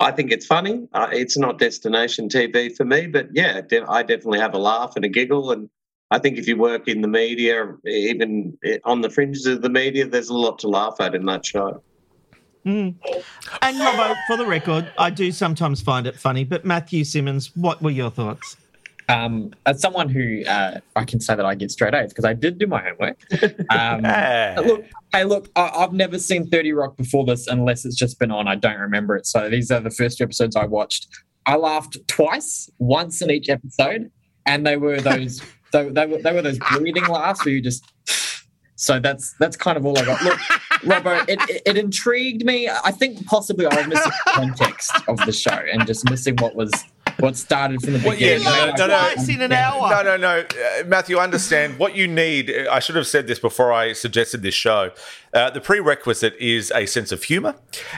[0.00, 0.86] I think it's funny.
[0.92, 4.92] Uh, it's not destination TV for me, but yeah, de- I definitely have a laugh
[4.96, 5.50] and a giggle.
[5.50, 5.70] And
[6.10, 10.06] I think if you work in the media, even on the fringes of the media,
[10.06, 11.82] there's a lot to laugh at in that show.
[12.66, 12.94] Mm.
[13.62, 16.44] And Robbo, for the record, I do sometimes find it funny.
[16.44, 18.56] But Matthew Simmons, what were your thoughts?
[19.08, 22.32] Um, as someone who uh, I can say that I get straight A's because I
[22.34, 23.18] did do my homework.
[23.70, 24.54] Um, Ah.
[24.64, 28.30] look, hey, look, I, I've never seen Thirty Rock before this, unless it's just been
[28.30, 28.46] on.
[28.48, 29.26] I don't remember it.
[29.26, 31.08] So these are the first two episodes I watched.
[31.46, 34.10] I laughed twice, once in each episode,
[34.46, 35.42] and they were those
[35.72, 37.84] they, they were they were those breathing laughs where you just.
[38.74, 40.20] So that's that's kind of all I got.
[40.24, 40.38] Look,
[40.82, 42.68] Robbo, it, it, it intrigued me.
[42.68, 46.56] I think possibly I was missing the context of the show and just missing what
[46.56, 46.72] was
[47.18, 48.44] what started from the Well, yeah, beginning.
[48.44, 49.90] no, no, no, Twice in an hour.
[49.90, 51.18] No, no, no, uh, Matthew.
[51.18, 52.50] Understand what you need.
[52.70, 54.90] I should have said this before I suggested this show.
[55.32, 57.54] Uh, the prerequisite is a sense of humour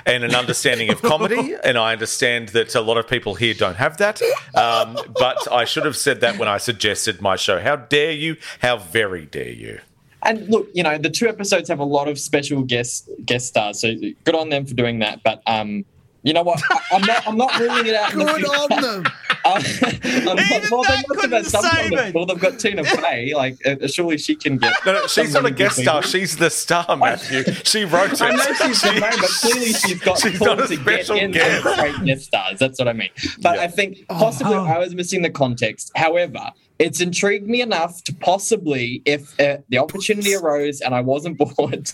[0.07, 3.77] and an understanding of comedy, and I understand that a lot of people here don't
[3.77, 4.21] have that.
[4.55, 7.59] Um, but I should have said that when I suggested my show.
[7.61, 8.37] How dare you?
[8.61, 9.81] How very dare you?
[10.23, 13.81] And look, you know, the two episodes have a lot of special guest guest stars,
[13.81, 13.95] so
[14.25, 15.23] good on them for doing that.
[15.23, 15.85] But um,
[16.25, 16.61] you know what?
[16.71, 18.13] I, I'm not I'm not ruling it out.
[18.13, 18.75] in the good future.
[18.75, 19.05] on them.
[19.47, 22.15] Um, I'm not- Even well, they that must have couldn't had some save it.
[22.15, 23.35] Well, they've got Tina Fey.
[23.37, 24.75] Like, uh, surely she can get.
[24.87, 26.01] No, no, she's not a guest star.
[26.01, 26.11] people.
[26.19, 27.45] She's the star, Matthew.
[27.65, 28.23] She wrote it.
[28.23, 31.05] I know she's the main, but clearly she's got She's pulled not a to get
[31.05, 31.63] special in guest.
[31.63, 32.59] great guest stars.
[32.59, 33.11] That's what I mean.
[33.43, 33.63] But Yeah.
[33.65, 35.93] I think possibly I was missing the context.
[35.95, 41.39] However, it's intrigued me enough to possibly, if uh, the opportunity arose and I wasn't
[41.57, 41.87] bored,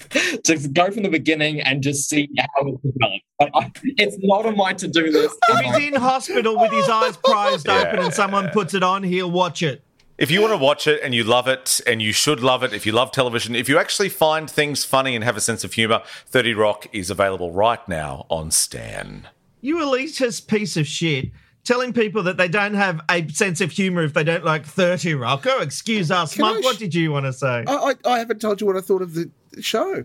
[0.45, 3.25] to go from the beginning and just see how it develops.
[3.39, 5.37] But I, it's not on my to-do list.
[5.49, 7.81] If he's in hospital with his eyes prized Yeah.
[7.89, 9.83] open and someone puts it on, he'll watch it.
[10.19, 12.75] If you want to watch it and you love it and you should love it,
[12.75, 15.73] if you love television, if you actually find things funny and have a sense of
[15.73, 19.29] humour, 30 Rock is available right now on Stan.
[19.63, 21.31] You elitist piece of shit.
[21.65, 25.15] Telling people that they don't have a sense of humour if they don't like 30
[25.15, 25.45] Rock.
[25.47, 26.35] Oh, excuse us.
[26.35, 27.65] Can I Mike, sh- what did you want to say?
[27.67, 29.31] I, I, I haven't told you what I thought of the
[29.61, 30.05] show.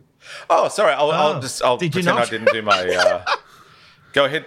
[0.50, 0.94] Oh, sorry.
[0.94, 2.88] I'll, Oh, I'll just I'll did you pretend I didn't do my.
[2.90, 3.24] Uh...
[4.14, 4.46] Go ahead.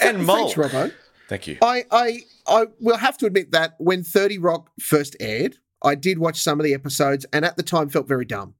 [0.00, 0.52] Thanks, Mole.
[0.52, 0.92] Robbo.
[1.28, 1.58] Thank you.
[1.62, 6.18] I, I, I will have to admit that when 30 Rock first aired, I did
[6.18, 8.54] watch some of the episodes and at the time felt very dumb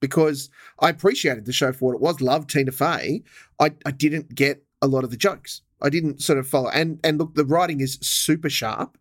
[0.00, 0.50] because
[0.80, 3.22] I appreciated the show for what it was, loved Tina Fey.
[3.60, 5.62] I, I didn't get a lot of the jokes.
[5.82, 6.70] I didn't sort of follow.
[6.70, 8.96] And, and look, the writing is super sharp.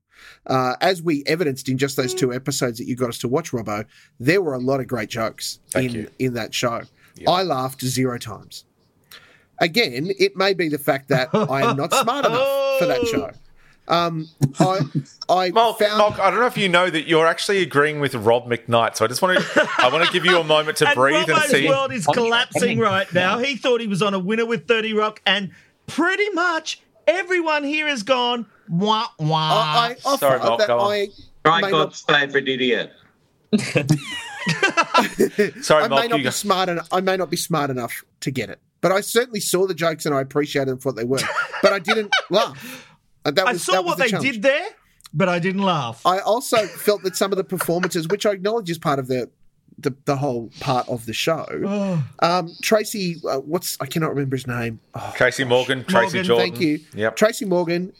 [0.45, 3.51] Uh, as we evidenced in just those two episodes that you got us to watch,
[3.51, 3.85] Robbo,
[4.19, 6.09] there were a lot of great jokes Thank in, you.
[6.19, 6.81] in that show.
[7.27, 8.65] I laughed zero times.
[9.59, 13.31] Again, it may be the fact that I am not smart enough for that show.
[13.87, 14.29] Um,
[14.59, 14.79] I,
[15.29, 18.15] I Mark, found Mark, I don't know if you know that you're actually agreeing with
[18.15, 20.87] Rob McKnight, so I just want to I want to give you a moment to
[20.87, 21.67] and breathe and Robbo's see.
[21.67, 23.39] world is collapsing right now.
[23.39, 25.51] He thought he was on a winner with 30 Rock, and
[25.91, 29.37] pretty much everyone here has gone, wah, wah.
[29.37, 30.91] I, I Sorry, Mark, that go on.
[30.91, 31.07] I
[31.43, 32.91] Try may God's favourite idiot.
[35.61, 36.29] Sorry, I may not be go.
[36.29, 36.87] smart enough.
[36.91, 40.05] I may not be smart enough to get it, but I certainly saw the jokes
[40.05, 41.19] and I appreciated them for what they were.
[41.61, 42.87] But I didn't laugh.
[43.25, 44.31] And that I saw that was what the they challenge.
[44.33, 44.67] did there,
[45.13, 46.05] but I didn't laugh.
[46.05, 49.29] I also felt that some of the performances, which I acknowledge is part of the
[49.83, 51.45] the, the whole part of the show.
[51.65, 52.03] Oh.
[52.19, 54.79] Um, Tracy, uh, what's I cannot remember his name.
[54.95, 56.49] Oh, Tracy Morgan, Tracy Morgan, Jordan.
[56.51, 56.79] thank you.
[56.95, 57.15] Yep.
[57.15, 57.93] Tracy Morgan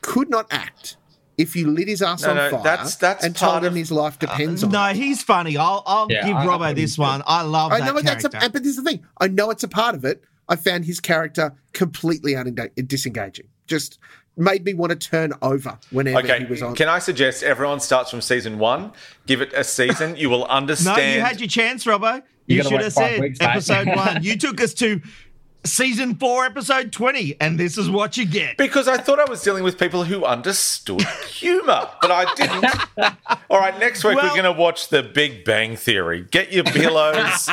[0.00, 0.96] could not act
[1.36, 3.74] if you lit his ass No, on no, fire that's- that's and told him of-
[3.74, 4.96] his life depends on No, it.
[4.96, 5.56] he's funny.
[5.56, 7.22] I'll, I'll Yeah, give I- I Robbo this one.
[7.26, 9.04] I love I that know that's a, but this is the thing.
[9.20, 10.22] I know it's a part of it.
[10.48, 13.46] I found his character completely unenga- disengaging.
[13.66, 13.98] Just
[14.36, 16.74] made me want to turn over whenever Okay, he was on.
[16.74, 18.92] can I suggest everyone starts from season one?
[19.26, 20.16] Give it a season.
[20.16, 20.96] You will understand.
[20.98, 22.22] no, you had your chance, Robbo.
[22.46, 24.22] You You, should have said weeks, episode one.
[24.22, 25.00] You took us to
[25.64, 28.56] season four, episode 20, and this is what you get.
[28.56, 33.16] Because I thought I was dealing with people who understood humour, but I didn't.
[33.50, 36.26] All right, next week Well- we're going to watch The Big Bang Theory.
[36.30, 37.48] Get your pillows,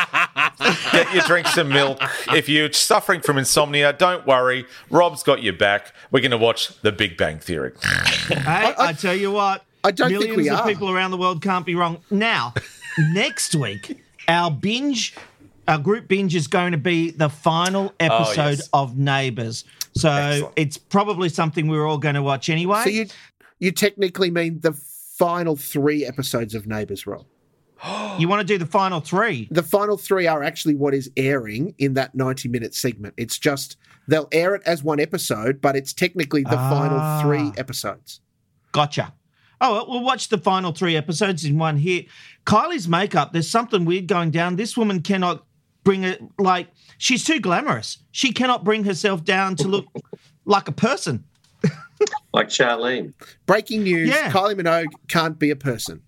[0.91, 1.99] get your drink some milk.
[2.34, 4.66] If you're suffering from insomnia, don't worry.
[4.89, 5.93] Rob's got your back.
[6.12, 7.72] We're going to watch The Big Bang Theory.
[8.28, 10.68] Hey, I, tell you what, I don't think millions we of are.
[10.68, 11.97] people around the world can't be wrong.
[12.09, 12.53] Now,
[12.97, 15.16] next week, our binge,
[15.72, 18.70] our group binge is going to be the final episode Oh, yes.
[18.74, 19.64] of Neighbours.
[19.96, 20.54] So Excellent.
[20.58, 22.84] it's probably something we're all going to watch anyway.
[22.84, 23.06] so you
[23.60, 27.26] you technically mean the final three episodes of Neighbours, Rob.
[28.20, 29.48] You want to do the final three?
[29.52, 33.14] The final three are actually what is airing in that 90 minute segment.
[33.18, 36.70] It's just they'll air it as one episode, but it's technically the Ah.
[36.70, 38.20] final three episodes.
[38.74, 39.14] Gotcha.
[39.62, 42.08] Oh, well, we'll watch the final three episodes in one hit.
[42.46, 44.56] Kylie's makeup, there's something weird going down.
[44.56, 45.46] This woman cannot
[45.84, 46.68] bring it, like,
[46.98, 47.98] she's too glamorous.
[48.12, 49.86] She cannot bring herself down to look
[50.46, 51.24] like a person.
[52.34, 53.14] Like Charlene.
[53.46, 54.32] Breaking news Yeah.
[54.32, 56.02] Kylie Minogue can't be a person.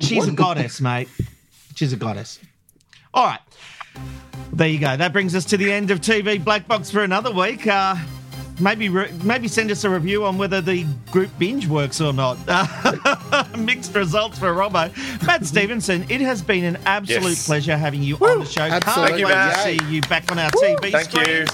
[0.00, 1.08] She's a goddess, mate.
[1.76, 2.40] She's a goddess.
[3.14, 3.40] All right.
[4.52, 4.96] There you go.
[4.96, 7.66] That brings us to the end of TV Black Box for another week.
[7.66, 7.96] Uh,
[8.60, 12.38] maybe re- maybe send us a review on whether the group binge works or not.
[13.58, 14.90] mixed results for Robbo.
[15.26, 17.46] Matt Stevenson, it has been an absolute Yes.
[17.46, 18.62] pleasure having you on the show.
[18.62, 19.22] Absolutely.
[19.24, 21.46] Can't wait to see you back on our TV Thank you.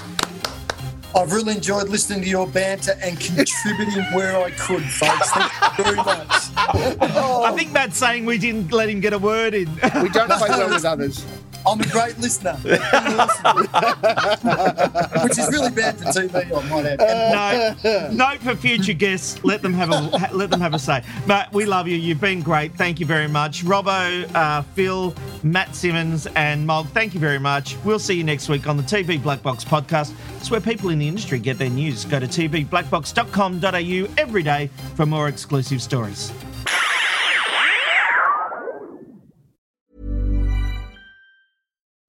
[1.17, 5.31] I've really enjoyed listening to your banter and contributing where I could, folks.
[5.31, 6.29] Thank you very much.
[6.57, 9.73] I think Matt's saying we didn't let him get a word in.
[10.03, 11.25] We don't play well with others.
[11.67, 12.53] I'm a great listener,
[15.23, 16.35] which is really bad for TV.
[16.35, 17.01] I might add.
[17.85, 19.43] And no, for future guests.
[19.45, 21.03] Let them have a let them have a say.
[21.27, 21.97] But we love you.
[21.97, 22.75] You've been great.
[22.75, 26.87] Thank you very much, Robbo, uh, Phil, Matt Simmons, and Mog.
[26.89, 27.77] Thank you very much.
[27.85, 30.13] We'll see you next week on the TV Black Box podcast.
[30.37, 32.05] It's where people in the industry get their news.
[32.05, 36.31] Go to tvblackbox.com.au every day for more exclusive stories.